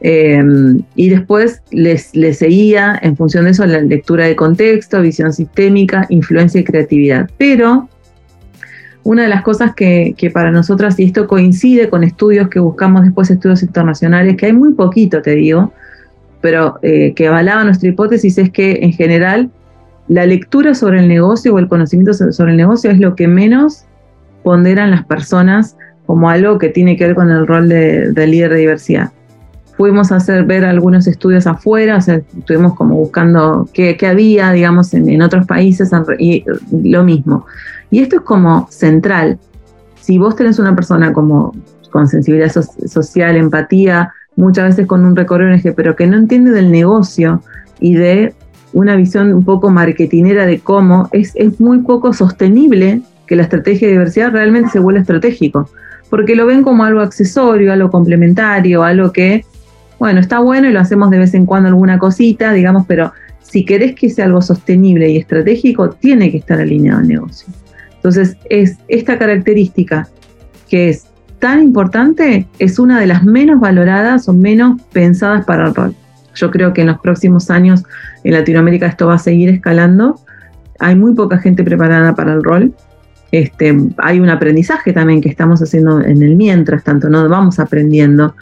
Eh, 0.00 0.42
y 0.94 1.08
después 1.08 1.62
les, 1.72 2.14
les, 2.14 2.38
seguía 2.38 2.98
en 3.02 3.16
función 3.16 3.46
de 3.46 3.50
eso 3.50 3.66
la 3.66 3.80
lectura 3.80 4.26
de 4.26 4.36
contexto, 4.36 5.02
visión 5.02 5.32
sistémica, 5.32 6.06
influencia 6.08 6.60
y 6.60 6.64
creatividad. 6.64 7.28
Pero 7.36 7.88
una 9.06 9.22
de 9.22 9.28
las 9.28 9.42
cosas 9.42 9.72
que, 9.72 10.30
para 10.34 10.50
nosotras, 10.50 10.98
y 10.98 11.04
esto 11.04 11.28
coincide 11.28 11.88
con 11.88 12.02
estudios 12.02 12.48
que 12.48 12.58
buscamos 12.58 13.04
después, 13.04 13.30
estudios 13.30 13.62
internacionales, 13.62 14.36
que 14.36 14.46
hay 14.46 14.52
muy 14.52 14.74
poquito, 14.74 15.22
te 15.22 15.36
digo, 15.36 15.72
pero 16.40 16.80
eh, 16.82 17.14
que 17.14 17.28
avalaba 17.28 17.62
nuestra 17.62 17.88
hipótesis, 17.88 18.36
es 18.36 18.50
que 18.50 18.80
en 18.82 18.92
general 18.92 19.48
la 20.08 20.26
lectura 20.26 20.74
sobre 20.74 20.98
el 20.98 21.06
negocio 21.08 21.54
o 21.54 21.60
el 21.60 21.68
conocimiento 21.68 22.14
sobre 22.14 22.50
el 22.50 22.56
negocio 22.56 22.90
es 22.90 22.98
lo 22.98 23.14
que 23.14 23.28
menos 23.28 23.84
ponderan 24.42 24.90
las 24.90 25.04
personas 25.04 25.76
como 26.04 26.28
algo 26.28 26.58
que 26.58 26.68
tiene 26.68 26.96
que 26.96 27.06
ver 27.06 27.14
con 27.14 27.30
el 27.30 27.46
rol 27.46 27.68
de, 27.68 28.26
líder 28.26 28.50
de 28.50 28.58
diversidad. 28.58 29.12
Fuimos 29.76 30.10
a 30.10 30.16
hacer 30.16 30.44
ver 30.44 30.64
algunos 30.64 31.06
estudios 31.06 31.46
afuera, 31.46 31.96
o 31.96 32.00
sea, 32.00 32.22
estuvimos 32.38 32.74
como 32.74 32.96
buscando 32.96 33.68
qué, 33.72 33.96
había, 34.08 34.50
digamos, 34.52 34.94
en, 34.94 35.08
en 35.08 35.22
otros 35.22 35.46
países 35.46 35.90
y 36.18 36.44
lo 36.70 37.04
mismo 37.04 37.44
y 37.90 38.00
esto 38.00 38.16
es 38.16 38.22
como 38.22 38.66
central. 38.70 39.38
Si 40.00 40.18
vos 40.18 40.36
tenés 40.36 40.58
una 40.58 40.74
persona 40.74 41.12
como 41.12 41.52
con 41.90 42.08
sensibilidad 42.08 42.50
social, 42.50 43.36
empatía, 43.36 44.12
muchas 44.36 44.66
veces 44.66 44.86
con 44.86 45.04
un 45.04 45.16
recorrido 45.16 45.50
en 45.50 45.56
eje, 45.56 45.72
pero 45.72 45.96
que 45.96 46.06
no 46.06 46.16
entiende 46.16 46.50
del 46.50 46.70
negocio 46.70 47.42
y 47.80 47.94
de 47.94 48.34
una 48.72 48.96
visión 48.96 49.32
un 49.32 49.44
poco 49.44 49.70
marketinera 49.70 50.44
de 50.46 50.60
cómo 50.60 51.08
es, 51.12 51.32
es 51.36 51.58
muy 51.60 51.78
poco 51.78 52.12
sostenible 52.12 53.00
que 53.26 53.36
la 53.36 53.44
estrategia 53.44 53.88
de 53.88 53.94
diversidad 53.94 54.32
realmente 54.32 54.70
se 54.70 54.78
vuelva 54.78 55.00
estratégico, 55.00 55.70
porque 56.10 56.36
lo 56.36 56.46
ven 56.46 56.62
como 56.62 56.84
algo 56.84 57.00
accesorio, 57.00 57.72
algo 57.72 57.90
complementario, 57.90 58.82
algo 58.82 59.12
que, 59.12 59.44
bueno, 59.98 60.20
está 60.20 60.40
bueno 60.40 60.68
y 60.68 60.72
lo 60.72 60.80
hacemos 60.80 61.10
de 61.10 61.18
vez 61.18 61.34
en 61.34 61.46
cuando 61.46 61.68
alguna 61.68 61.98
cosita, 61.98 62.52
digamos, 62.52 62.84
pero 62.86 63.12
si 63.40 63.64
querés 63.64 63.94
que 63.94 64.10
sea 64.10 64.26
algo 64.26 64.42
sostenible 64.42 65.08
y 65.08 65.16
estratégico, 65.16 65.90
tiene 65.90 66.30
que 66.30 66.38
estar 66.38 66.60
alineado 66.60 67.00
al 67.00 67.08
negocio. 67.08 67.48
Entonces, 67.94 68.36
es 68.50 68.76
esta 68.88 69.18
característica 69.18 70.08
que 70.68 70.90
es 70.90 71.06
tan 71.38 71.62
importante, 71.62 72.46
es 72.58 72.78
una 72.78 73.00
de 73.00 73.06
las 73.06 73.24
menos 73.24 73.60
valoradas 73.60 74.28
o 74.28 74.32
menos 74.32 74.80
pensadas 74.92 75.44
para 75.44 75.68
el 75.68 75.74
rol. 75.74 75.94
Yo 76.34 76.50
creo 76.50 76.72
que 76.72 76.82
en 76.82 76.88
los 76.88 77.00
próximos 77.00 77.50
años 77.50 77.82
en 78.24 78.32
Latinoamérica 78.32 78.86
esto 78.86 79.06
va 79.06 79.14
a 79.14 79.18
seguir 79.18 79.48
escalando. 79.48 80.20
Hay 80.78 80.94
muy 80.94 81.14
poca 81.14 81.38
gente 81.38 81.64
preparada 81.64 82.14
para 82.14 82.34
el 82.34 82.42
rol. 82.42 82.74
Este, 83.32 83.76
hay 83.98 84.20
un 84.20 84.28
aprendizaje 84.28 84.92
también 84.92 85.20
que 85.20 85.28
estamos 85.28 85.60
haciendo 85.62 86.00
en 86.00 86.22
el 86.22 86.36
mientras, 86.36 86.84
tanto 86.84 87.08
no 87.08 87.28
vamos 87.28 87.58
aprendiendo. 87.58 88.34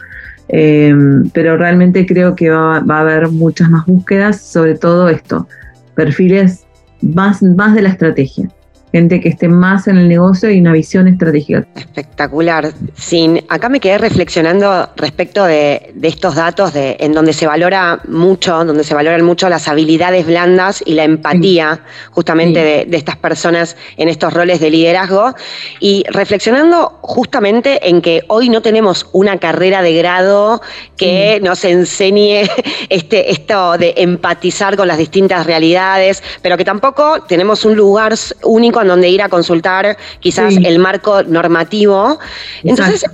Em, 0.47 1.29
pero 1.29 1.57
realmente 1.57 2.05
creo 2.05 2.35
que 2.35 2.49
va, 2.49 2.79
va, 2.79 2.97
a 2.97 3.01
haber 3.01 3.29
muchas 3.29 3.69
más 3.69 3.85
búsquedas, 3.85 4.41
sobre 4.41 4.75
todo 4.75 5.09
esto, 5.09 5.47
perfiles 5.95 6.65
más, 7.01 7.41
más 7.41 7.73
de 7.73 7.81
la 7.81 7.89
estrategia 7.89 8.49
gente 8.95 9.19
que 9.19 9.27
esté 9.27 9.49
más 9.49 9.89
en 9.89 9.97
el 9.97 10.07
negocio 10.07 10.49
y 10.49 10.61
una 10.61 10.71
visión 10.71 11.09
estratégica. 11.09 11.67
Espectacular. 11.75 12.71
Sin, 12.95 13.43
acá 13.49 13.67
me 13.67 13.81
quedé 13.81 13.97
reflexionando 13.97 14.87
respecto 14.95 15.43
de, 15.43 15.93
estos 16.01 16.35
datos 16.35 16.71
de, 16.73 16.95
en 17.01 17.11
donde 17.11 17.33
se 17.33 17.45
valora 17.45 17.99
mucho, 18.07 18.63
donde 18.63 18.85
se 18.85 18.93
valoran 18.93 19.21
mucho 19.25 19.49
las 19.49 19.67
habilidades 19.67 20.25
blandas 20.25 20.81
y 20.85 20.93
la 20.93 21.03
empatía 21.03 21.81
justamente 22.11 22.63
de, 22.63 22.85
de, 22.85 22.95
estas 22.95 23.17
personas 23.17 23.75
en 23.97 24.07
estos 24.07 24.33
roles 24.33 24.61
de 24.61 24.69
liderazgo. 24.69 25.35
Y 25.81 26.05
reflexionando 26.07 26.97
justamente 27.01 27.89
en 27.89 28.01
que 28.01 28.23
hoy 28.29 28.47
no 28.47 28.61
tenemos 28.61 29.09
una 29.11 29.39
carrera 29.39 29.81
de 29.81 29.93
grado 29.93 30.61
que 30.95 31.41
nos 31.43 31.65
enseñe 31.65 32.43
este, 32.89 33.29
esto 33.29 33.77
de 33.77 33.93
empatizar 33.97 34.77
con 34.77 34.87
las 34.87 34.97
distintas 34.97 35.45
realidades, 35.45 36.23
pero 36.41 36.55
que 36.55 36.63
tampoco 36.63 37.23
tenemos 37.27 37.65
un 37.65 37.75
lugar 37.75 38.13
único 38.43 38.84
donde 38.87 39.09
ir 39.09 39.21
a 39.21 39.29
consultar 39.29 39.97
quizás 40.19 40.55
el 40.55 40.79
marco 40.79 41.23
normativo. 41.23 42.19
Entonces, 42.63 43.05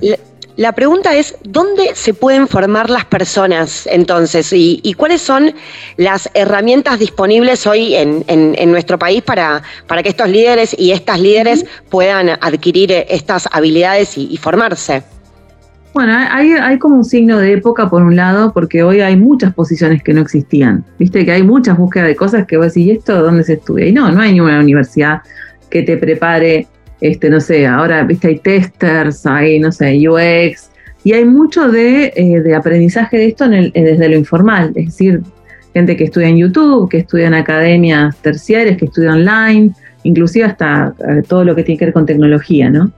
La 0.56 0.72
pregunta 0.72 1.16
es, 1.16 1.34
¿dónde 1.44 1.92
se 1.94 2.12
pueden 2.12 2.46
formar 2.46 2.90
las 2.90 3.06
personas 3.06 3.88
entonces? 3.90 4.50
¿Y, 4.52 4.94
cuáles 4.98 5.22
son 5.22 5.54
las 5.96 6.28
herramientas 6.34 6.98
disponibles 6.98 7.66
hoy 7.66 7.94
en, 7.94 8.70
nuestro 8.70 8.98
país 8.98 9.22
para, 9.22 9.62
para, 9.86 10.02
que 10.02 10.10
estos 10.10 10.28
líderes 10.28 10.76
y 10.78 10.92
estas 10.92 11.20
líderes 11.20 11.64
puedan 11.88 12.28
adquirir 12.28 12.92
estas 13.08 13.48
habilidades 13.50 14.18
y, 14.18 14.36
formarse? 14.36 15.02
Bueno, 15.94 16.14
hay, 16.16 16.52
hay, 16.52 16.78
como 16.78 16.96
un 16.96 17.04
signo 17.04 17.38
de 17.38 17.54
época 17.54 17.88
por 17.88 18.02
un 18.02 18.16
lado, 18.16 18.52
porque 18.52 18.82
hoy 18.82 19.00
hay 19.00 19.16
muchas 19.16 19.54
posiciones 19.54 20.02
que 20.02 20.12
no 20.12 20.20
existían. 20.20 20.84
Viste 20.98 21.24
que 21.24 21.32
hay 21.32 21.42
muchas 21.42 21.78
búsquedas 21.78 22.08
de 22.08 22.16
cosas 22.16 22.46
que 22.46 22.58
vos 22.58 22.66
decís, 22.66 22.86
¿y 22.86 22.90
esto 22.92 23.22
dónde 23.22 23.44
se 23.44 23.54
estudia? 23.54 23.86
Y 23.86 23.92
no, 23.92 24.10
no 24.10 24.20
hay 24.20 24.32
ninguna 24.32 24.60
universidad 24.60 25.22
que 25.72 25.82
te 25.82 25.96
prepare 25.96 26.68
este, 27.02 27.28
no 27.28 27.40
sé, 27.40 27.66
ahora, 27.66 28.04
viste, 28.04 28.28
hay 28.28 28.38
testers, 28.38 29.26
hay, 29.26 29.58
no 29.58 29.72
sé, 29.72 30.08
UX, 30.08 30.70
y 31.02 31.12
hay 31.12 31.24
mucho 31.24 31.68
de, 31.68 32.12
eh, 32.14 32.54
aprendizaje 32.54 33.16
de 33.16 33.26
esto 33.26 33.44
eh, 33.46 33.72
desde 33.74 34.08
lo 34.08 34.16
informal, 34.16 34.70
es 34.76 34.86
decir, 34.86 35.20
gente 35.74 35.96
que 35.96 36.04
estudia 36.04 36.28
en 36.28 36.36
YouTube, 36.36 36.88
que 36.88 36.98
estudia 36.98 37.26
en 37.26 37.34
academias 37.34 38.16
terciarias, 38.18 38.76
que 38.76 38.84
estudia 38.84 39.14
online, 39.14 39.72
inclusive 40.04 40.44
hasta 40.44 40.94
eh, 41.08 41.22
todo 41.26 41.44
lo 41.44 41.56
que 41.56 41.64
tiene 41.64 41.78
que 41.78 41.86
ver 41.86 41.94
con 41.94 42.06
tecnología, 42.06 42.70
¿no? 42.70 42.92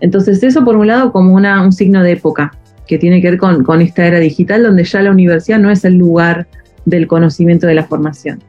Entonces 0.00 0.42
eso 0.42 0.62
por 0.62 0.76
un 0.76 0.88
lado 0.88 1.10
como 1.10 1.32
una, 1.32 1.62
un 1.62 1.72
signo 1.72 2.02
de 2.02 2.12
época, 2.12 2.52
que 2.86 2.98
tiene 2.98 3.22
que 3.22 3.30
ver 3.30 3.38
con, 3.38 3.64
con 3.64 3.80
esta 3.80 4.06
era 4.06 4.18
digital, 4.18 4.64
donde 4.64 4.84
ya 4.84 5.00
la 5.00 5.10
universidad 5.10 5.58
no 5.58 5.70
es 5.70 5.82
el 5.86 5.94
lugar 5.94 6.46
del 6.84 7.06
conocimiento 7.06 7.66
de 7.66 7.74
la 7.74 7.84
formación. 7.84 8.42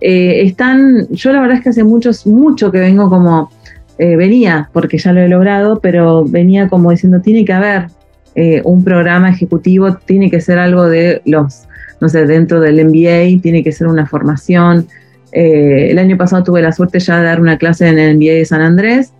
Están, 0.00 1.08
yo 1.10 1.32
la 1.32 1.40
verdad 1.40 1.56
es 1.58 1.62
que 1.62 1.70
hace 1.70 1.84
muchos, 1.84 2.26
mucho 2.26 2.70
que 2.70 2.80
vengo 2.80 3.08
como 3.08 3.50
eh, 3.96 4.16
venía, 4.16 4.70
porque 4.72 4.98
ya 4.98 5.12
lo 5.12 5.20
he 5.20 5.28
logrado, 5.28 5.78
pero 5.78 6.24
venía 6.24 6.68
como 6.68 6.90
diciendo, 6.90 7.20
tiene 7.20 7.44
que 7.44 7.52
haber 7.52 7.86
eh, 8.34 8.60
un 8.64 8.82
programa 8.82 9.30
ejecutivo, 9.30 9.96
tiene 10.04 10.30
que 10.30 10.40
ser 10.40 10.58
algo 10.58 10.88
de 10.88 11.22
los, 11.24 11.62
no 12.00 12.08
sé, 12.08 12.26
dentro 12.26 12.60
del 12.60 12.84
MBA, 12.84 13.40
tiene 13.40 13.62
que 13.62 13.70
ser 13.70 13.86
una 13.86 14.06
formación. 14.06 14.88
Eh, 15.30 15.90
el 15.92 15.98
año 16.00 16.16
pasado 16.16 16.42
tuve 16.42 16.60
la 16.60 16.72
suerte 16.72 16.98
ya 16.98 17.18
de 17.18 17.24
dar 17.24 17.40
una 17.40 17.56
clase 17.56 17.86
en 17.86 18.00
el 18.00 18.16
MBA 18.16 18.32
de 18.32 18.44
San 18.44 18.62
Andrés. 18.62 19.12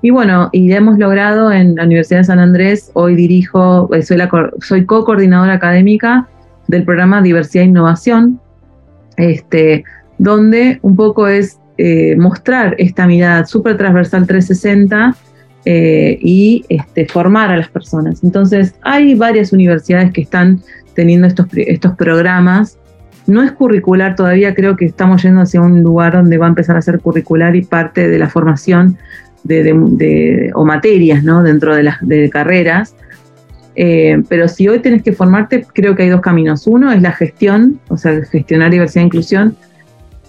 Y 0.00 0.10
bueno, 0.10 0.48
y 0.52 0.70
hemos 0.72 0.96
logrado 0.96 1.50
en 1.50 1.74
la 1.74 1.84
Universidad 1.84 2.20
de 2.20 2.24
San 2.24 2.38
Andrés, 2.38 2.92
hoy 2.94 3.16
dirijo, 3.16 3.90
soy, 4.02 4.16
la, 4.16 4.30
soy 4.60 4.86
co-coordinadora 4.86 5.54
académica 5.54 6.28
del 6.68 6.84
programa 6.84 7.20
Diversidad 7.20 7.64
e 7.64 7.66
Innovación, 7.66 8.40
este, 9.16 9.84
donde 10.20 10.78
un 10.82 10.96
poco 10.96 11.26
es 11.26 11.58
eh, 11.78 12.14
mostrar 12.16 12.74
esta 12.76 13.06
mirada 13.06 13.46
súper 13.46 13.78
transversal 13.78 14.26
360 14.26 15.16
eh, 15.64 16.18
y 16.20 16.62
este, 16.68 17.06
formar 17.06 17.50
a 17.50 17.56
las 17.56 17.68
personas. 17.68 18.22
Entonces, 18.22 18.74
hay 18.82 19.14
varias 19.14 19.50
universidades 19.50 20.12
que 20.12 20.20
están 20.20 20.60
teniendo 20.94 21.26
estos, 21.26 21.46
estos 21.54 21.96
programas. 21.96 22.78
No 23.26 23.42
es 23.42 23.52
curricular 23.52 24.14
todavía, 24.14 24.54
creo 24.54 24.76
que 24.76 24.84
estamos 24.84 25.22
yendo 25.22 25.40
hacia 25.40 25.62
un 25.62 25.82
lugar 25.82 26.12
donde 26.12 26.36
va 26.36 26.44
a 26.44 26.50
empezar 26.50 26.76
a 26.76 26.82
ser 26.82 27.00
curricular 27.00 27.56
y 27.56 27.62
parte 27.62 28.06
de 28.06 28.18
la 28.18 28.28
formación 28.28 28.98
de, 29.44 30.50
o 30.54 30.66
materias 30.66 31.24
¿no? 31.24 31.42
dentro 31.42 31.74
de 31.74 31.84
las 31.84 31.96
carreras. 32.30 32.94
Eh, 33.74 34.22
pero 34.28 34.48
si 34.48 34.68
hoy 34.68 34.80
tienes 34.80 35.02
que 35.02 35.12
formarte, 35.12 35.64
creo 35.72 35.96
que 35.96 36.02
hay 36.02 36.10
dos 36.10 36.20
caminos. 36.20 36.66
Uno 36.66 36.92
es 36.92 37.00
la 37.00 37.12
gestión, 37.12 37.80
o 37.88 37.96
sea, 37.96 38.22
gestionar 38.26 38.70
diversidad 38.70 39.04
e 39.04 39.06
inclusión, 39.06 39.56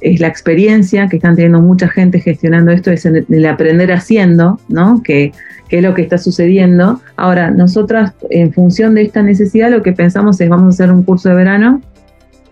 es 0.02 0.20
la 0.20 0.28
experiencia 0.28 1.08
que 1.08 1.18
están 1.18 1.36
teniendo 1.36 1.62
mucha 1.62 1.88
gente 1.88 2.20
gestionando 2.20 2.72
esto, 2.72 2.92
es 2.92 3.06
el, 3.06 3.46
aprender 3.46 3.92
haciendo, 3.92 4.60
¿no? 4.68 5.02
Que, 5.04 5.32
es 5.70 5.82
lo 5.82 5.94
que 5.94 6.02
está 6.02 6.18
sucediendo. 6.18 7.00
Ahora, 7.16 7.50
nosotras, 7.50 8.12
en 8.30 8.52
función 8.52 8.94
de 8.94 9.04
esta 9.04 9.24
necesidad, 9.24 9.72
lo 9.72 9.82
que 9.82 9.94
pensamos 9.94 10.42
es 10.42 10.50
vamos 10.50 10.66
a 10.66 10.84
hacer 10.84 10.94
un 10.94 11.04
curso 11.04 11.30
de 11.30 11.36
verano 11.36 11.82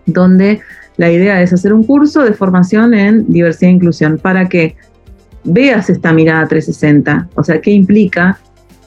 donde 0.06 0.60
la 0.96 1.10
idea 1.10 1.42
es 1.42 1.52
hacer 1.52 1.74
un 1.74 1.84
curso 1.84 2.22
de 2.24 2.32
formación 2.32 2.94
en 2.94 3.30
diversidad 3.30 3.72
e 3.72 3.74
inclusión 3.74 4.16
para 4.16 4.48
que 4.48 4.74
veas 5.44 5.90
esta 5.90 6.14
mirada 6.14 6.48
360, 6.48 7.28
o 7.34 7.44
sea, 7.44 7.60
qué 7.60 7.72
implica 7.72 8.38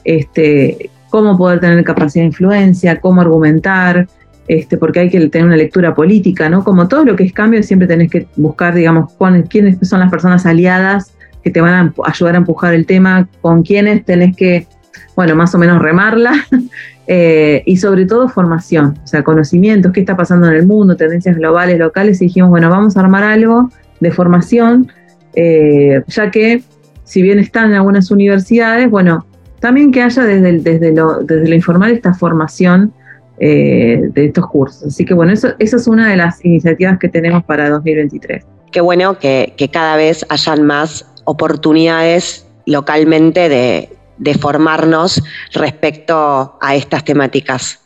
este, 0.02 0.90
cómo 1.10 1.38
poder 1.38 1.60
tener 1.60 1.84
capacidad 1.84 2.24
de 2.24 2.28
influencia, 2.28 3.00
cómo 3.00 3.20
argumentar, 3.20 4.08
este, 4.46 4.76
porque 4.76 5.00
hay 5.00 5.10
que 5.10 5.28
tener 5.28 5.46
una 5.46 5.56
lectura 5.56 5.94
política, 5.94 6.48
¿no? 6.48 6.64
Como 6.64 6.88
todo 6.88 7.04
lo 7.04 7.16
que 7.16 7.24
es 7.24 7.32
cambio, 7.32 7.62
siempre 7.62 7.88
tenés 7.88 8.10
que 8.10 8.26
buscar, 8.36 8.74
digamos, 8.74 9.12
quiénes 9.48 9.78
son 9.88 10.00
las 10.00 10.10
personas 10.10 10.44
aliadas 10.44 11.14
que 11.42 11.50
te 11.50 11.60
van 11.60 11.74
a 11.74 11.94
ayudar 12.04 12.34
a 12.34 12.38
empujar 12.38 12.74
el 12.74 12.86
tema, 12.86 13.28
con 13.40 13.62
quiénes 13.62 14.04
tenés 14.04 14.36
que, 14.36 14.66
bueno, 15.14 15.34
más 15.34 15.54
o 15.54 15.58
menos 15.58 15.80
remarla, 15.80 16.32
eh, 17.06 17.62
y 17.66 17.76
sobre 17.76 18.06
todo 18.06 18.28
formación, 18.28 18.98
o 19.02 19.06
sea, 19.06 19.22
conocimientos, 19.22 19.92
qué 19.92 20.00
está 20.00 20.16
pasando 20.16 20.48
en 20.48 20.54
el 20.54 20.66
mundo, 20.66 20.96
tendencias 20.96 21.36
globales, 21.36 21.78
locales, 21.78 22.20
y 22.20 22.26
dijimos, 22.26 22.50
bueno, 22.50 22.70
vamos 22.70 22.96
a 22.96 23.00
armar 23.00 23.24
algo 23.24 23.70
de 24.00 24.10
formación, 24.10 24.90
eh, 25.34 26.02
ya 26.06 26.30
que 26.30 26.62
si 27.04 27.20
bien 27.20 27.38
están 27.38 27.70
en 27.70 27.76
algunas 27.76 28.10
universidades, 28.10 28.90
bueno, 28.90 29.26
también 29.60 29.92
que 29.92 30.02
haya 30.02 30.24
desde, 30.24 30.58
desde, 30.58 30.92
lo, 30.92 31.20
desde 31.20 31.48
lo 31.48 31.54
informal 31.54 31.92
esta 31.92 32.14
formación 32.14 32.92
eh, 33.38 34.00
de 34.12 34.26
estos 34.26 34.46
cursos. 34.46 34.84
Así 34.84 35.04
que 35.04 35.14
bueno, 35.14 35.32
eso, 35.32 35.48
eso 35.58 35.76
es 35.76 35.86
una 35.86 36.08
de 36.08 36.16
las 36.16 36.44
iniciativas 36.44 36.98
que 36.98 37.08
tenemos 37.08 37.44
para 37.44 37.68
2023. 37.70 38.44
Qué 38.70 38.80
bueno 38.80 39.18
que, 39.18 39.54
cada 39.72 39.96
vez 39.96 40.26
hayan 40.28 40.64
más 40.64 41.06
oportunidades 41.24 42.46
localmente 42.66 43.48
de, 43.48 43.88
de 44.18 44.34
formarnos 44.34 45.22
respecto 45.52 46.58
a 46.60 46.74
estas 46.74 47.04
temáticas. 47.04 47.80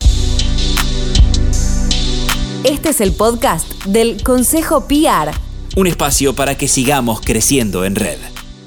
Este 2.65 2.89
es 2.91 3.01
el 3.01 3.13
podcast 3.13 3.85
del 3.85 4.23
Consejo 4.23 4.87
PR. 4.87 5.33
Un 5.77 5.87
espacio 5.87 6.35
para 6.35 6.57
que 6.57 6.69
sigamos 6.69 7.21
creciendo 7.21 7.85
en 7.85 7.95
red. 7.95 8.19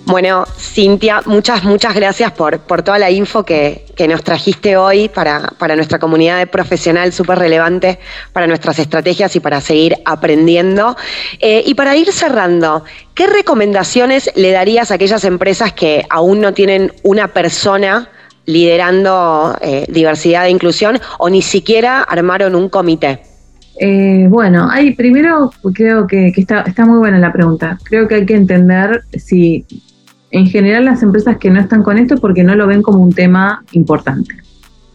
Bueno, 0.05 0.45
Cintia, 0.57 1.21
muchas, 1.25 1.63
muchas 1.63 1.93
gracias 1.93 2.31
por, 2.31 2.59
por 2.59 2.81
toda 2.81 2.97
la 2.97 3.11
info 3.11 3.43
que, 3.43 3.85
nos 4.09 4.23
trajiste 4.23 4.77
hoy 4.77 5.09
para, 5.09 5.53
para 5.59 5.75
nuestra 5.75 5.99
comunidad 5.99 6.49
profesional, 6.49 7.13
súper 7.13 7.37
relevante 7.37 7.99
para 8.33 8.47
nuestras 8.47 8.79
estrategias 8.79 9.35
y 9.35 9.39
para 9.39 9.61
seguir 9.61 9.95
aprendiendo. 10.05 10.97
Eh, 11.39 11.63
y 11.65 11.75
para 11.75 11.95
ir 11.95 12.11
cerrando, 12.11 12.83
¿qué 13.13 13.27
recomendaciones 13.27 14.31
le 14.35 14.51
darías 14.51 14.89
a 14.89 14.95
aquellas 14.95 15.23
empresas 15.23 15.71
que 15.73 16.03
aún 16.09 16.41
no 16.41 16.51
tienen 16.51 16.91
una 17.03 17.27
persona 17.27 18.09
liderando 18.47 19.55
eh, 19.61 19.85
diversidad 19.87 20.47
e 20.47 20.49
inclusión 20.49 20.99
o 21.19 21.29
ni 21.29 21.43
siquiera 21.43 22.01
armaron 22.01 22.55
un 22.55 22.69
comité? 22.69 23.21
Eh, 23.79 24.25
bueno, 24.29 24.67
hay, 24.69 24.93
primero 24.95 25.51
creo 25.73 26.05
que, 26.05 26.31
que 26.33 26.41
está, 26.41 26.61
está, 26.61 26.85
muy 26.85 26.97
buena 26.97 27.19
la 27.19 27.31
pregunta. 27.31 27.77
Creo 27.83 28.07
que 28.07 28.15
hay 28.15 28.25
que 28.25 28.35
entender 28.35 29.03
si 29.13 29.65
en 30.31 30.47
general 30.47 30.85
las 30.85 31.03
empresas 31.03 31.37
que 31.37 31.49
no 31.49 31.59
están 31.59 31.83
con 31.83 31.97
esto 31.97 32.17
porque 32.17 32.43
no 32.43 32.55
lo 32.55 32.67
ven 32.67 32.81
como 32.81 32.99
un 32.99 33.13
tema 33.13 33.63
importante. 33.73 34.35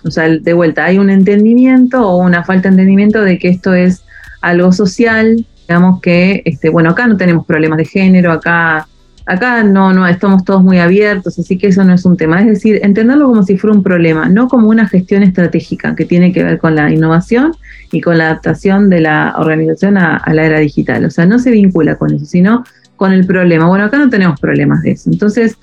O 0.03 0.11
sea, 0.11 0.29
de 0.29 0.53
vuelta, 0.53 0.85
hay 0.85 0.99
un 0.99 1.11
entendimiento 1.11 2.09
o 2.09 2.19
una 2.19 2.45
falta 2.45 2.69
de 2.69 2.75
entendimiento 2.75 3.23
de 3.23 3.39
que 3.39 3.49
esto 3.49 3.75
es 3.75 4.03
algo 4.41 4.73
social, 4.73 5.45
digamos 5.67 6.01
que, 6.01 6.43
este, 6.45 6.69
bueno, 6.69 6.91
acá 6.91 7.07
no 7.07 7.17
tenemos 7.17 7.45
problemas 7.45 7.79
de 7.79 7.85
género, 7.85 8.31
acá, 8.31 8.87
acá 9.27 9.65
no, 9.65 9.93
no, 9.93 10.07
estamos 10.07 10.45
todos 10.45 10.63
muy 10.63 10.79
abiertos, 10.79 11.39
así 11.39 11.59
que 11.59 11.67
eso 11.67 11.83
no 11.83 11.93
es 11.93 12.05
un 12.05 12.17
tema. 12.17 12.41
Es 12.41 12.47
decir, 12.47 12.79
entenderlo 12.83 13.27
como 13.27 13.43
si 13.43 13.59
fuera 13.59 13.77
un 13.77 13.83
problema, 13.83 14.29
no 14.29 14.49
como 14.49 14.69
una 14.69 14.89
gestión 14.89 15.23
estratégica 15.25 15.97
que 15.97 16.05
tiene 16.05 16.33
que 16.33 16.45
ver 16.45 16.59
con 16.59 16.77
la 16.77 16.91
innovación 16.91 17.53
y 17.91 18.01
con 18.01 18.19
la 18.19 18.27
adaptación 18.27 18.89
de 18.89 19.01
la 19.01 19.35
organización 19.37 19.99
a, 19.99 20.19
a 20.19 20.33
la 20.33 20.47
era 20.47 20.61
digital. 20.61 21.05
O 21.05 21.11
sea, 21.11 21.27
no 21.27 21.41
se 21.41 21.51
vincula 21.51 21.97
con 21.97 22.15
eso, 22.15 22.25
sino 22.25 22.65
con 22.97 23.13
el 23.13 23.27
problema. 23.27 23.67
Bueno, 23.67 23.85
acá 23.85 23.99
no 23.99 24.11
tenemos 24.11 24.41
problemas 24.41 24.83
de 24.83 24.93
eso. 24.93 25.11
Entonces, 25.11 25.57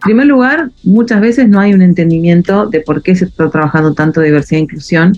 primer 0.00 0.26
lugar, 0.26 0.70
muchas 0.82 1.20
veces 1.20 1.48
no 1.48 1.60
hay 1.60 1.74
un 1.74 1.82
entendimiento 1.82 2.66
de 2.66 2.80
por 2.80 3.02
qué 3.02 3.14
se 3.14 3.26
está 3.26 3.50
trabajando 3.50 3.94
tanto 3.94 4.20
diversidad 4.20 4.58
e 4.58 4.62
inclusión. 4.62 5.12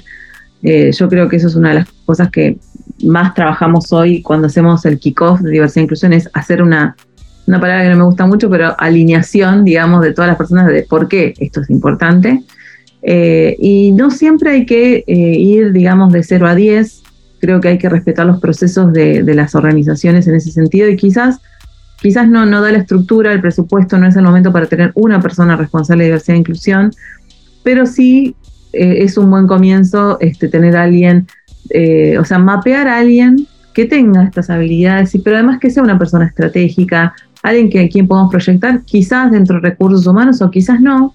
Eh, 0.63 0.91
yo 0.93 1.09
creo 1.09 1.29
que 1.29 1.37
eso 1.37 1.49
es 1.49 1.55
una 1.55 1.71
de 1.71 1.75
las 1.77 1.89
cosas 2.05 2.31
que 2.31 2.59
más 3.05 3.35
trabajamos 3.35 3.93
hoy 3.93 4.23
cuando 4.23 4.47
hacemos 4.47 4.85
el 4.85 4.99
kickoff 4.99 5.41
de 5.41 5.51
diversidad 5.51 5.83
e 5.83 5.85
inclusión, 5.85 6.13
es 6.13 6.29
hacer 6.33 6.63
una, 6.63 6.97
una 7.47 7.61
palabra 7.61 7.85
que 7.85 7.91
no 7.91 7.97
me 7.97 8.05
gusta 8.05 8.27
mucho, 8.27 8.51
pero 8.51 8.75
alineación, 8.79 9.65
digamos, 9.65 10.03
de 10.03 10.13
todas 10.13 10.29
las 10.29 10.37
personas 10.37 10.67
de 10.67 10.83
por 10.83 11.09
qué 11.09 11.35
esto 11.39 11.61
es 11.61 11.71
importante. 11.71 12.43
Eh, 13.03 13.57
y 13.59 13.93
no 13.93 14.11
siempre 14.11 14.51
hay 14.51 14.67
que 14.67 15.05
eh, 15.07 15.15
ir, 15.15 15.73
digamos, 15.73 16.13
de 16.13 16.23
0 16.23 16.47
a 16.47 16.55
10. 16.55 17.03
Creo 17.41 17.61
que 17.61 17.69
hay 17.69 17.79
que 17.79 17.89
respetar 17.89 18.27
los 18.27 18.41
procesos 18.41 18.93
de, 18.93 19.23
de 19.23 19.35
las 19.35 19.55
organizaciones 19.55 20.29
en 20.29 20.37
ese 20.37 20.53
sentido 20.53 20.89
y 20.89 20.97
quizás 20.97 21.41
quizás 22.03 22.29
no, 22.29 22.45
no 22.45 22.61
da 22.61 22.73
la 22.73 22.79
estructura, 22.79 23.33
el 23.33 23.41
presupuesto 23.41 23.97
no 23.97 24.09
es 24.09 24.17
el 24.17 24.25
momento 24.25 24.53
para 24.53 24.67
tener 24.67 24.91
una 24.97 25.21
persona 25.21 25.55
responsable 25.55 26.03
de 26.03 26.11
diversidad 26.11 26.35
e 26.35 26.41
inclusión, 26.41 26.91
pero 27.63 27.87
sí 27.87 28.35
eh, 28.73 29.05
es 29.05 29.17
un 29.17 29.31
buen 29.31 29.47
comienzo 29.47 30.19
este, 30.21 30.49
tener 30.49 30.77
a 30.77 30.83
alguien, 30.83 31.29
eh, 31.71 32.19
o 32.19 32.25
sea, 32.25 32.39
mapear 32.39 32.89
a 32.89 32.99
alguien 32.99 33.47
que 33.73 33.85
tenga 33.87 34.25
estas 34.25 34.51
habilidades, 34.51 35.17
pero 35.23 35.37
además 35.37 35.61
que 35.61 35.71
sea 35.71 35.83
una 35.83 35.97
persona 35.97 36.27
estratégica, 36.27 37.15
alguien 37.43 37.71
que 37.71 37.81
a 37.81 37.89
quien 37.89 38.09
podamos 38.09 38.33
proyectar, 38.33 38.83
quizás 38.83 39.31
dentro 39.31 39.61
de 39.61 39.71
recursos 39.71 40.05
humanos 40.05 40.43
o 40.43 40.51
quizás 40.51 40.81
no, 40.81 41.15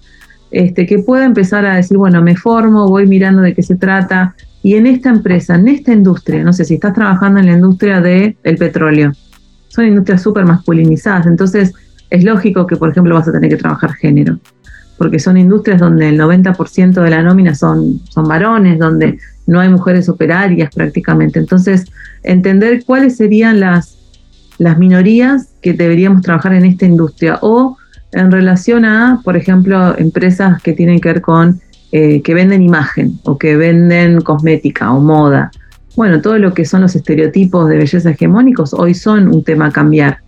este, 0.50 0.86
que 0.86 1.00
pueda 1.00 1.26
empezar 1.26 1.66
a 1.66 1.76
decir, 1.76 1.98
bueno, 1.98 2.22
me 2.22 2.34
formo, 2.34 2.88
voy 2.88 3.06
mirando 3.06 3.42
de 3.42 3.54
qué 3.54 3.62
se 3.62 3.76
trata. 3.76 4.34
Y 4.62 4.74
en 4.74 4.86
esta 4.86 5.10
empresa, 5.10 5.54
en 5.54 5.68
esta 5.68 5.92
industria, 5.92 6.42
no 6.42 6.54
sé 6.54 6.64
si 6.64 6.74
estás 6.74 6.94
trabajando 6.94 7.40
en 7.40 7.46
la 7.46 7.52
industria 7.52 8.00
del 8.00 8.34
petróleo, 8.58 9.12
son 9.78 9.86
industrias 9.86 10.22
súper 10.22 10.44
masculinizadas, 10.44 11.26
entonces 11.26 11.72
es 12.10 12.24
lógico 12.24 12.66
que, 12.66 12.76
por 12.76 12.90
ejemplo, 12.90 13.14
vas 13.14 13.28
a 13.28 13.32
tener 13.32 13.48
que 13.48 13.56
trabajar 13.56 13.92
género, 13.94 14.38
porque 14.96 15.20
son 15.20 15.36
industrias 15.36 15.78
donde 15.78 16.08
el 16.08 16.18
90% 16.18 17.00
de 17.00 17.10
la 17.10 17.22
nómina 17.22 17.54
son, 17.54 18.00
son 18.08 18.26
varones, 18.26 18.80
donde 18.80 19.18
no 19.46 19.60
hay 19.60 19.68
mujeres 19.68 20.08
operarias 20.08 20.74
prácticamente. 20.74 21.38
Entonces, 21.38 21.84
entender 22.24 22.84
cuáles 22.84 23.16
serían 23.16 23.60
las, 23.60 23.96
las 24.58 24.78
minorías 24.78 25.50
que 25.62 25.74
deberíamos 25.74 26.22
trabajar 26.22 26.54
en 26.54 26.64
esta 26.64 26.84
industria 26.84 27.38
o 27.42 27.76
en 28.10 28.32
relación 28.32 28.84
a, 28.84 29.20
por 29.22 29.36
ejemplo, 29.36 29.96
empresas 29.96 30.60
que 30.60 30.72
tienen 30.72 30.98
que 30.98 31.12
ver 31.12 31.20
con 31.20 31.60
eh, 31.92 32.20
que 32.22 32.34
venden 32.34 32.62
imagen 32.62 33.20
o 33.24 33.38
que 33.38 33.56
venden 33.56 34.22
cosmética 34.22 34.92
o 34.92 35.00
moda. 35.00 35.52
Bueno, 35.98 36.20
todo 36.20 36.38
lo 36.38 36.54
que 36.54 36.64
son 36.64 36.82
los 36.82 36.94
estereotipos 36.94 37.68
de 37.68 37.76
belleza 37.76 38.10
hegemónicos 38.10 38.72
hoy 38.72 38.94
son 38.94 39.26
un 39.26 39.42
tema 39.42 39.66
a 39.66 39.72
cambiar. 39.72 40.18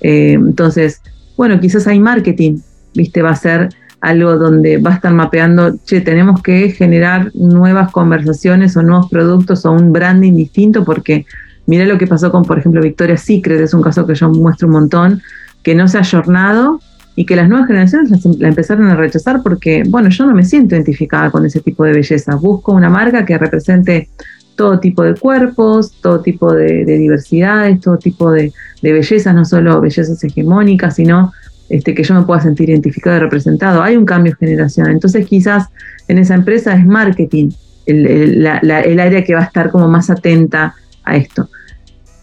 Eh, 0.00 0.32
entonces, 0.32 1.02
bueno, 1.36 1.60
quizás 1.60 1.86
hay 1.86 2.00
marketing, 2.00 2.60
¿viste? 2.94 3.20
Va 3.20 3.32
a 3.32 3.36
ser 3.36 3.68
algo 4.00 4.38
donde 4.38 4.78
va 4.78 4.92
a 4.92 4.94
estar 4.94 5.12
mapeando, 5.12 5.76
che, 5.84 6.00
tenemos 6.00 6.40
que 6.40 6.70
generar 6.70 7.30
nuevas 7.34 7.92
conversaciones 7.92 8.78
o 8.78 8.82
nuevos 8.82 9.10
productos 9.10 9.66
o 9.66 9.72
un 9.72 9.92
branding 9.92 10.36
distinto 10.36 10.86
porque 10.86 11.26
mira 11.66 11.84
lo 11.84 11.98
que 11.98 12.06
pasó 12.06 12.32
con, 12.32 12.42
por 12.42 12.58
ejemplo, 12.58 12.80
Victoria's 12.80 13.20
Secret, 13.20 13.60
es 13.60 13.74
un 13.74 13.82
caso 13.82 14.06
que 14.06 14.14
yo 14.14 14.30
muestro 14.30 14.68
un 14.68 14.72
montón, 14.72 15.20
que 15.62 15.74
no 15.74 15.86
se 15.86 15.98
ha 15.98 16.00
ayornado 16.00 16.80
y 17.14 17.26
que 17.26 17.36
las 17.36 17.50
nuevas 17.50 17.66
generaciones 17.66 18.24
la 18.38 18.48
empezaron 18.48 18.86
a 18.86 18.96
rechazar 18.96 19.42
porque, 19.42 19.82
bueno, 19.86 20.08
yo 20.08 20.24
no 20.24 20.34
me 20.34 20.44
siento 20.44 20.74
identificada 20.74 21.30
con 21.30 21.44
ese 21.44 21.60
tipo 21.60 21.84
de 21.84 21.92
belleza. 21.92 22.36
Busco 22.36 22.72
una 22.72 22.88
marca 22.88 23.26
que 23.26 23.36
represente 23.36 24.08
todo 24.56 24.80
tipo 24.80 25.02
de 25.02 25.14
cuerpos, 25.14 25.92
todo 26.00 26.20
tipo 26.20 26.52
de, 26.52 26.84
diversidades, 26.84 27.80
todo 27.80 27.98
tipo 27.98 28.30
de, 28.30 28.52
bellezas, 28.82 29.34
no 29.34 29.44
solo 29.44 29.80
bellezas 29.80 30.22
hegemónicas, 30.22 30.96
sino 30.96 31.32
este, 31.68 31.94
que 31.94 32.02
yo 32.02 32.14
me 32.14 32.22
pueda 32.22 32.40
sentir 32.40 32.70
identificado 32.70 33.16
y 33.16 33.20
representado. 33.20 33.82
Hay 33.82 33.96
un 33.96 34.04
cambio 34.04 34.36
generacional. 34.38 34.92
Entonces 34.92 35.26
quizás 35.26 35.68
en 36.08 36.18
esa 36.18 36.34
empresa 36.34 36.74
es 36.74 36.84
marketing 36.86 37.50
el, 37.86 38.46
área 38.46 39.24
que 39.24 39.34
va 39.34 39.40
a 39.40 39.44
estar 39.44 39.70
como 39.70 39.88
más 39.88 40.10
atenta 40.10 40.74
a 41.04 41.16
esto. 41.16 41.48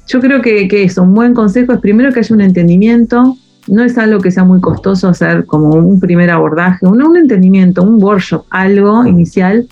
Yo 0.08 0.20
creo 0.20 0.42
que, 0.42 0.68
que 0.68 0.84
eso, 0.84 1.04
un 1.04 1.14
buen 1.14 1.34
consejo 1.34 1.74
es 1.74 1.80
primero 1.80 2.12
que 2.12 2.20
haya 2.20 2.36
un 2.36 2.42
entendimiento, 2.42 3.38
no 3.68 3.84
es 3.84 3.98
algo 3.98 4.20
que 4.20 4.32
sea 4.32 4.44
muy 4.44 4.60
costoso 4.60 5.08
hacer 5.08 5.46
como 5.46 5.70
un 5.70 6.00
primer 6.00 6.30
abordaje, 6.32 6.86
un, 6.86 7.02
un 7.02 7.16
entendimiento, 7.16 7.84
un 7.84 8.02
workshop, 8.04 8.46
algo 8.50 9.06
inicial, 9.06 9.68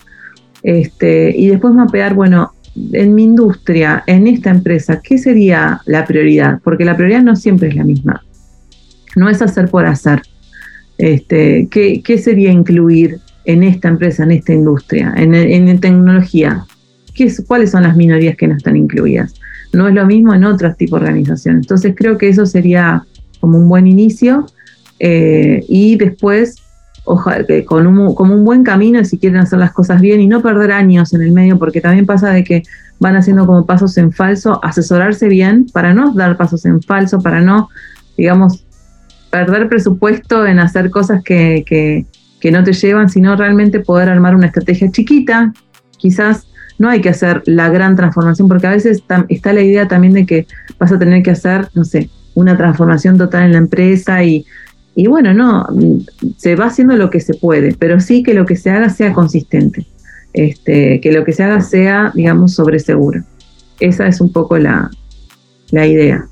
este, 0.64 1.34
y 1.36 1.48
después 1.48 1.74
mapear, 1.74 2.14
bueno, 2.14 2.52
en 2.94 3.16
mi 3.16 3.24
industria, 3.24 4.04
en 4.08 4.28
esta 4.28 4.52
empresa, 4.52 5.02
¿qué 5.02 5.18
sería 5.18 5.82
la 5.86 6.06
prioridad? 6.06 6.60
Porque 6.64 6.86
la 6.86 6.96
prioridad 6.96 7.22
no 7.22 7.36
siempre 7.36 7.70
es 7.70 7.76
la 7.76 7.84
misma. 7.84 8.24
No 9.16 9.30
es 9.30 9.42
hacer 9.42 9.70
por 9.70 9.86
hacer. 9.86 10.22
Este, 10.98 11.68
¿qué, 11.70 12.18
sería 12.18 12.52
incluir 12.52 13.20
en 13.46 13.64
esta 13.64 13.88
empresa, 13.88 14.24
en 14.24 14.32
esta 14.32 14.54
industria, 14.54 15.14
en, 15.16 15.34
en 15.34 15.80
tecnología? 15.80 16.66
¿Qué 17.14 17.32
¿Cuáles 17.48 17.72
son 17.72 17.84
las 17.84 17.96
minorías 17.96 18.36
que 18.36 18.48
no 18.48 18.56
están 18.56 18.78
incluidas? 18.78 19.34
No 19.74 19.88
es 19.88 19.94
lo 19.94 20.06
mismo 20.06 20.34
en 20.34 20.44
otros 20.44 20.78
tipos 20.78 21.00
de 21.00 21.08
organizaciones. 21.08 21.64
Entonces 21.64 21.94
creo 21.96 22.18
que 22.18 22.30
eso 22.30 22.46
sería 22.46 23.04
como 23.40 23.58
un 23.58 23.70
buen 23.70 23.88
inicio 23.88 24.46
eh, 25.00 25.64
y 25.68 25.96
después 25.96 26.58
ojalá, 27.10 27.44
con 27.66 27.88
un, 27.88 28.14
como 28.14 28.36
un 28.36 28.46
buen 28.46 28.64
camino 28.64 29.04
si 29.04 29.18
quieren 29.18 29.40
hacer 29.40 29.58
las 29.58 29.72
cosas 29.72 30.00
bien 30.00 30.22
y 30.22 30.28
no 30.28 30.42
perder 30.42 30.72
años 30.72 31.12
en 31.14 31.24
el 31.24 31.32
medio 31.32 31.58
porque 31.58 31.82
también 31.82 32.06
pasa 32.06 32.30
de 32.30 32.44
que 32.44 32.64
van 33.00 33.16
haciendo 33.16 33.48
como 33.48 33.66
pasos 33.66 33.98
en 33.98 34.12
falso, 34.12 34.64
asesorarse 34.64 35.28
bien 35.28 35.66
para 35.74 35.94
no 35.94 36.14
dar 36.14 36.38
pasos 36.38 36.66
en 36.66 36.82
falso, 36.84 37.20
para 37.20 37.42
no, 37.42 37.70
digamos, 38.16 38.64
perder 39.32 39.70
presupuesto 39.70 40.46
en 40.46 40.60
hacer 40.60 40.92
cosas 40.92 41.24
que, 41.24 41.64
que, 41.66 42.06
que 42.40 42.52
no 42.52 42.64
te 42.64 42.74
llevan, 42.74 43.10
sino 43.10 43.36
realmente 43.36 43.80
poder 43.80 44.10
armar 44.10 44.36
una 44.36 44.48
estrategia 44.48 44.92
chiquita, 44.92 45.52
quizás 45.98 46.48
no 46.78 46.90
hay 46.90 47.02
que 47.02 47.10
hacer 47.10 47.42
la 47.46 47.70
gran 47.70 47.96
transformación, 47.96 48.48
porque 48.48 48.68
a 48.68 48.72
veces 48.72 49.04
está 49.30 49.54
la 49.54 49.62
idea 49.62 49.88
también 49.88 50.14
de 50.14 50.26
que 50.28 50.46
vas 50.78 50.92
a 50.92 51.00
tener 51.00 51.24
que 51.24 51.32
hacer, 51.32 51.70
no 51.74 51.84
sé, 51.84 52.10
una 52.36 52.56
transformación 52.56 53.18
total 53.18 53.46
en 53.46 53.52
la 53.54 53.58
empresa 53.58 54.24
y, 54.24 54.46
y 55.00 55.08
bueno, 55.08 55.34
no, 55.34 55.66
se 56.36 56.58
va 56.58 56.66
haciendo 56.66 56.98
lo 56.98 57.10
que 57.10 57.22
se 57.22 57.34
puede, 57.34 57.74
pero 57.74 58.02
sí 58.02 58.22
que 58.22 58.34
lo 58.34 58.46
que 58.46 58.58
se 58.58 58.70
haga 58.70 58.90
sea 58.90 59.14
consistente, 59.14 59.86
este, 60.34 61.00
que 61.00 61.14
lo 61.14 61.24
que 61.24 61.32
se 61.32 61.42
haga 61.42 61.62
sea, 61.62 62.12
digamos, 62.14 62.54
sobre 62.54 62.80
seguro. 62.80 63.24
Esa 63.80 64.08
es 64.08 64.20
un 64.20 64.34
poco 64.34 64.58
la, 64.58 64.92
la 65.72 65.88
idea. 65.88 66.28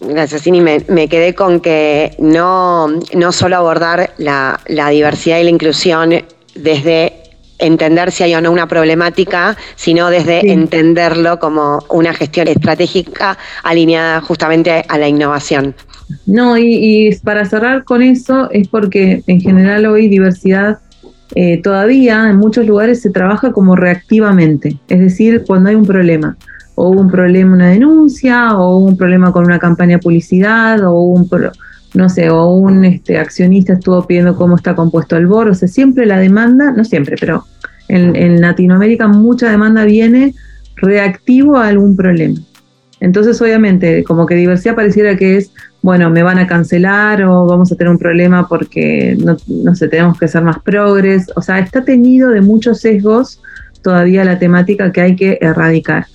Gracias, 0.00 0.42
Cini. 0.42 0.60
Me, 0.60 0.84
me, 0.88 1.08
quedé 1.08 1.34
con 1.34 1.60
que 1.60 2.14
no, 2.18 2.88
no 3.14 3.32
solo 3.32 3.56
abordar 3.56 4.12
la, 4.18 4.60
la 4.66 4.90
diversidad 4.90 5.38
y 5.38 5.44
la 5.44 5.50
inclusión 5.50 6.10
desde 6.54 7.14
entender 7.58 8.12
si 8.12 8.24
hay 8.24 8.34
o 8.34 8.42
no 8.42 8.52
una 8.52 8.68
problemática, 8.68 9.56
sino 9.76 10.10
desde 10.10 10.52
entenderlo 10.52 11.38
como 11.38 11.78
una 11.88 12.12
gestión 12.12 12.48
estratégica 12.48 13.38
alineada 13.62 14.20
justamente 14.20 14.84
a 14.86 14.98
la 14.98 15.08
innovación. 15.08 15.74
No, 16.26 16.56
y, 16.56 17.16
para 17.24 17.44
cerrar 17.44 17.84
con 17.84 18.02
eso 18.02 18.50
es 18.50 18.68
porque 18.68 19.22
en 19.26 19.40
general 19.40 19.86
hoy 19.86 20.08
diversidad 20.08 20.78
eh, 21.34 21.60
todavía 21.62 22.28
en 22.28 22.36
muchos 22.36 22.66
lugares 22.66 23.00
se 23.02 23.10
trabaja 23.10 23.52
como 23.52 23.76
reactivamente, 23.76 24.78
es 24.88 24.98
decir, 24.98 25.44
cuando 25.46 25.70
hay 25.70 25.76
un 25.76 25.86
problema, 25.86 26.36
o 26.74 26.90
un 26.90 27.10
problema, 27.10 27.54
una 27.54 27.68
denuncia, 27.68 28.56
o 28.56 28.78
un 28.78 28.96
problema 28.96 29.32
con 29.32 29.44
una 29.44 29.58
campaña 29.58 29.96
de 29.96 30.02
publicidad, 30.02 30.82
o 30.84 31.00
un 31.00 31.28
no 31.94 32.08
sé, 32.08 32.30
o 32.30 32.54
un 32.54 32.84
este, 32.84 33.18
accionista 33.18 33.74
estuvo 33.74 34.06
pidiendo 34.06 34.36
cómo 34.36 34.56
está 34.56 34.74
compuesto 34.74 35.16
el 35.16 35.26
board, 35.26 35.50
o 35.50 35.54
sea, 35.54 35.68
siempre 35.68 36.06
la 36.06 36.18
demanda, 36.18 36.72
no 36.72 36.84
siempre, 36.84 37.16
pero 37.18 37.44
en, 37.88 38.14
en 38.16 38.40
Latinoamérica 38.40 39.08
mucha 39.08 39.50
demanda 39.50 39.84
viene 39.84 40.34
reactivo 40.76 41.56
a 41.56 41.68
algún 41.68 41.96
problema. 41.96 42.38
Entonces, 43.00 43.40
obviamente, 43.40 44.04
como 44.04 44.26
que 44.26 44.34
diversidad 44.34 44.74
pareciera 44.74 45.16
que 45.16 45.38
es, 45.38 45.52
bueno, 45.82 46.10
me 46.10 46.22
van 46.22 46.38
a 46.38 46.46
cancelar 46.46 47.22
o 47.22 47.46
vamos 47.46 47.72
a 47.72 47.76
tener 47.76 47.90
un 47.90 47.98
problema 47.98 48.46
porque 48.46 49.16
no, 49.18 49.36
no 49.48 49.74
sé, 49.74 49.88
tenemos 49.88 50.18
que 50.18 50.28
ser 50.28 50.42
más 50.42 50.58
progres. 50.60 51.26
O 51.34 51.42
sea, 51.42 51.58
está 51.58 51.82
teñido 51.82 52.30
de 52.30 52.42
muchos 52.42 52.80
sesgos 52.80 53.40
todavía 53.82 54.24
la 54.24 54.38
temática 54.38 54.92
que 54.92 55.00
hay 55.00 55.16
que 55.16 55.38
erradicar. 55.40 56.06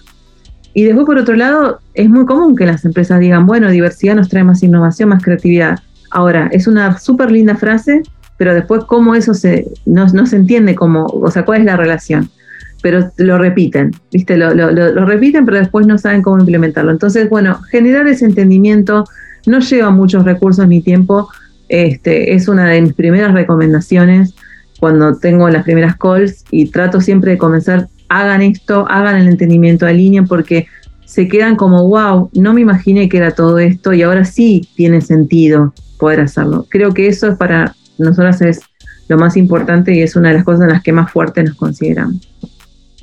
Y 0.74 0.84
después, 0.84 1.06
por 1.06 1.18
otro 1.18 1.36
lado, 1.36 1.80
es 1.94 2.10
muy 2.10 2.26
común 2.26 2.56
que 2.56 2.66
las 2.66 2.84
empresas 2.84 3.20
digan, 3.20 3.46
bueno, 3.46 3.72
diversidad 3.72 4.16
nos 4.16 4.28
trae 4.28 4.44
más 4.44 4.62
innovación, 4.62 5.10
más 5.10 5.24
creatividad. 5.24 5.80
Ahora, 6.12 6.50
es 6.52 6.68
una 6.68 7.00
súper 7.00 7.32
linda 7.32 7.56
frase, 7.56 8.04
pero 8.38 8.54
después 8.54 8.84
cómo 8.84 9.16
eso 9.16 9.34
se, 9.34 9.66
no, 9.86 10.08
se 10.10 10.36
entiende 10.36 10.76
cómo, 10.76 11.06
o 11.06 11.32
sea, 11.32 11.46
cuál 11.46 11.62
es 11.62 11.66
la 11.66 11.78
relación. 11.78 12.30
Pero 12.86 13.12
lo 13.18 13.40
repiten, 13.40 13.94
¿viste? 14.12 14.38
Lo, 14.38 14.54
lo, 14.54 15.06
repiten, 15.08 15.44
pero 15.44 15.58
después 15.58 15.88
no 15.88 15.98
saben 15.98 16.22
cómo 16.22 16.38
implementarlo. 16.38 16.92
Entonces, 16.92 17.28
bueno, 17.32 17.60
generar 17.72 18.08
ese 18.08 18.26
entendimiento 18.26 19.06
no 19.48 19.60
lleva 19.60 19.90
muchos 19.90 20.24
recursos 20.24 20.68
ni 20.68 20.84
tiempo. 20.84 21.28
Este, 21.68 22.36
es 22.36 22.48
una 22.48 22.70
de 22.70 22.84
mis 22.84 22.94
primeras 22.94 23.34
recomendaciones 23.34 24.36
cuando 24.80 25.18
tengo 25.18 25.50
las 25.50 25.64
primeras 25.64 25.98
calls 25.98 26.46
y 26.52 26.68
trato 26.68 27.02
siempre 27.02 27.32
de 27.32 27.38
comenzar 27.40 27.88
hagan 28.08 28.44
esto, 28.44 28.86
hagan 28.88 29.16
el 29.16 29.30
entendimiento, 29.30 29.88
alineen, 29.88 30.28
porque 30.28 30.68
se 31.06 31.28
quedan 31.28 31.56
como, 31.56 31.88
wow, 31.88 32.30
no 32.36 32.54
me 32.54 32.62
imaginé 32.62 33.10
que 33.10 33.18
era 33.18 33.32
todo 33.32 33.58
esto 33.58 33.94
y 33.94 34.04
ahora 34.04 34.26
sí 34.26 34.70
tiene 34.76 35.02
sentido 35.02 35.74
poder 35.98 36.20
hacerlo. 36.20 36.68
Creo 36.70 36.94
que 36.94 37.08
eso 37.08 37.30
es 37.30 37.36
para 37.36 37.76
nosotras 37.98 38.44
es 38.44 38.60
lo 39.08 39.18
más 39.18 39.38
importante 39.38 39.92
y 39.96 40.04
es 40.04 40.16
una 40.16 40.30
de 40.30 40.36
las 40.36 40.44
cosas 40.44 40.62
en 40.62 40.70
las 40.70 40.84
que 40.84 40.94
más 40.94 41.12
fuerte 41.12 41.42
nos 41.44 41.56
consideramos. 41.56 42.30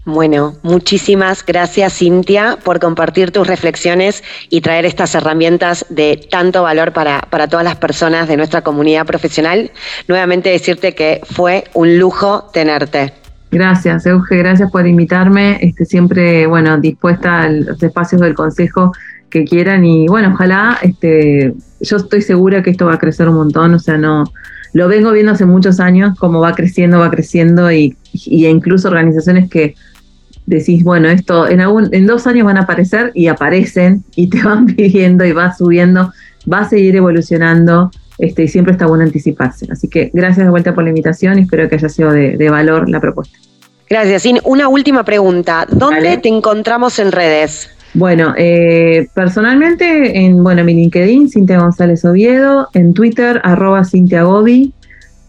Bueno, 0.04 0.54
muchísimas 0.62 1.46
gracias 1.46 1.98
Cintia 1.98 2.58
por 2.64 2.80
compartir 2.80 3.30
tus 3.30 3.46
reflexiones 3.46 4.24
y 4.50 4.60
traer 4.60 4.84
estas 4.84 5.14
herramientas 5.14 5.86
de 5.90 6.26
tanto 6.28 6.64
valor 6.64 6.92
para, 6.92 7.20
para 7.30 7.46
todas 7.46 7.64
las 7.64 7.76
personas 7.76 8.26
de 8.26 8.36
nuestra 8.36 8.62
comunidad 8.62 9.06
profesional. 9.06 9.70
Nuevamente 10.08 10.50
decirte 10.50 10.96
que 10.96 11.20
fue 11.24 11.64
un 11.74 12.00
lujo 12.00 12.50
tenerte. 12.52 13.12
Gracias, 13.52 14.04
Euge, 14.06 14.38
gracias 14.38 14.72
por 14.72 14.88
invitarme. 14.88 15.58
Este, 15.60 15.84
siempre, 15.84 16.48
bueno, 16.48 16.80
dispuesta 16.80 17.42
a 17.42 17.50
los 17.50 17.80
espacios 17.80 18.20
del 18.22 18.34
consejo 18.34 18.90
que 19.30 19.44
quieran 19.44 19.84
y 19.84 20.08
bueno, 20.08 20.32
ojalá, 20.34 20.78
este, 20.82 21.54
yo 21.80 21.96
estoy 21.96 22.22
segura 22.22 22.62
que 22.62 22.70
esto 22.70 22.86
va 22.86 22.94
a 22.94 22.98
crecer 22.98 23.28
un 23.28 23.36
montón, 23.36 23.74
o 23.74 23.78
sea, 23.78 23.96
no, 23.98 24.24
lo 24.72 24.88
vengo 24.88 25.12
viendo 25.12 25.32
hace 25.32 25.46
muchos 25.46 25.80
años, 25.80 26.18
cómo 26.18 26.40
va 26.40 26.54
creciendo, 26.54 26.98
va 26.98 27.10
creciendo 27.10 27.70
y, 27.70 27.96
y 28.12 28.46
incluso 28.46 28.88
organizaciones 28.88 29.48
que 29.48 29.74
decís, 30.46 30.82
bueno, 30.84 31.08
esto 31.08 31.48
en, 31.48 31.60
algún, 31.60 31.88
en 31.92 32.06
dos 32.06 32.26
años 32.26 32.46
van 32.46 32.56
a 32.56 32.62
aparecer 32.62 33.10
y 33.14 33.28
aparecen 33.28 34.04
y 34.16 34.28
te 34.28 34.42
van 34.44 34.66
pidiendo 34.66 35.24
y 35.24 35.32
va 35.32 35.54
subiendo, 35.54 36.12
va 36.50 36.60
a 36.60 36.68
seguir 36.68 36.96
evolucionando 36.96 37.90
este, 38.18 38.44
y 38.44 38.48
siempre 38.48 38.72
está 38.72 38.86
bueno 38.86 39.04
anticiparse. 39.04 39.66
Así 39.70 39.88
que 39.88 40.10
gracias 40.12 40.46
de 40.46 40.50
vuelta 40.50 40.74
por 40.74 40.84
la 40.84 40.90
invitación 40.90 41.38
y 41.38 41.42
espero 41.42 41.68
que 41.68 41.76
haya 41.76 41.88
sido 41.88 42.12
de, 42.12 42.50
valor 42.50 42.88
la 42.88 43.00
propuesta. 43.00 43.38
Gracias. 43.88 44.24
Y 44.26 44.38
una 44.44 44.68
última 44.68 45.04
pregunta. 45.04 45.66
¿Dónde 45.70 46.16
te 46.18 46.28
encontramos 46.28 46.98
en 46.98 47.12
redes? 47.12 47.70
Bueno, 47.94 48.32
eh, 48.38 49.08
personalmente 49.12 50.18
en 50.18 50.42
bueno, 50.42 50.64
mi 50.64 50.72
LinkedIn, 50.72 51.28
Cintia 51.28 51.58
González 51.58 52.02
Oviedo, 52.06 52.68
en 52.72 52.94
Twitter, 52.94 53.40
arroba 53.44 53.84
Cintia 53.84 54.22
Gobi, 54.22 54.72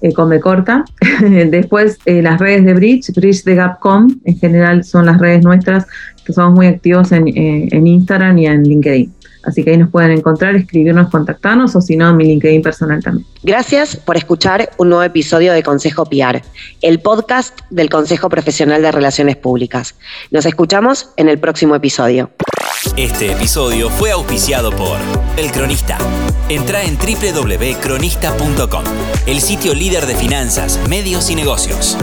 eh, 0.03 0.13
con 0.13 0.37
corta. 0.39 0.85
Después 1.21 1.97
eh, 2.05 2.21
las 2.21 2.39
redes 2.39 2.65
de 2.65 2.73
Bridge, 2.73 3.11
Bridge 3.15 3.43
de 3.43 3.55
Gapcom, 3.55 4.19
en 4.25 4.37
general 4.37 4.83
son 4.83 5.05
las 5.05 5.17
redes 5.17 5.43
nuestras, 5.43 5.87
que 6.25 6.33
somos 6.33 6.53
muy 6.53 6.67
activos 6.67 7.11
en, 7.11 7.27
en 7.27 7.87
Instagram 7.87 8.37
y 8.37 8.45
en 8.45 8.63
LinkedIn. 8.63 9.11
Así 9.43 9.63
que 9.63 9.71
ahí 9.71 9.77
nos 9.77 9.89
pueden 9.89 10.11
encontrar, 10.11 10.55
escribirnos, 10.55 11.09
contactarnos 11.09 11.75
o 11.75 11.81
si 11.81 11.97
no, 11.97 12.09
en 12.09 12.17
mi 12.17 12.25
LinkedIn 12.25 12.61
personal 12.61 13.03
también. 13.03 13.25
Gracias 13.43 13.97
por 13.97 14.15
escuchar 14.17 14.69
un 14.77 14.89
nuevo 14.89 15.03
episodio 15.03 15.53
de 15.53 15.63
Consejo 15.63 16.05
PR, 16.05 16.41
el 16.81 16.99
podcast 16.99 17.59
del 17.69 17.89
Consejo 17.89 18.29
Profesional 18.29 18.81
de 18.81 18.91
Relaciones 18.91 19.35
Públicas. 19.35 19.95
Nos 20.31 20.45
escuchamos 20.45 21.09
en 21.17 21.29
el 21.29 21.39
próximo 21.39 21.75
episodio. 21.75 22.29
Este 22.97 23.31
episodio 23.31 23.89
fue 23.89 24.11
auspiciado 24.11 24.71
por 24.71 24.97
El 25.37 25.51
Cronista. 25.51 25.97
Entra 26.49 26.83
en 26.83 26.97
www.cronista.com, 26.97 28.83
el 29.25 29.41
sitio 29.41 29.73
líder 29.73 30.05
de 30.05 30.15
finanzas, 30.15 30.79
medios 30.87 31.29
y 31.29 31.35
negocios. 31.35 31.97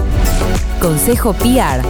Consejo 0.81 1.33
PR. 1.35 1.83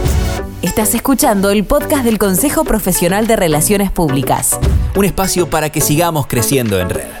Estás 0.61 0.93
escuchando 0.93 1.49
el 1.49 1.63
podcast 1.63 2.03
del 2.03 2.19
Consejo 2.19 2.63
Profesional 2.63 3.25
de 3.25 3.35
Relaciones 3.35 3.89
Públicas. 3.89 4.59
Un 4.95 5.05
espacio 5.05 5.49
para 5.49 5.71
que 5.71 5.81
sigamos 5.81 6.27
creciendo 6.27 6.79
en 6.79 6.91
red. 6.91 7.20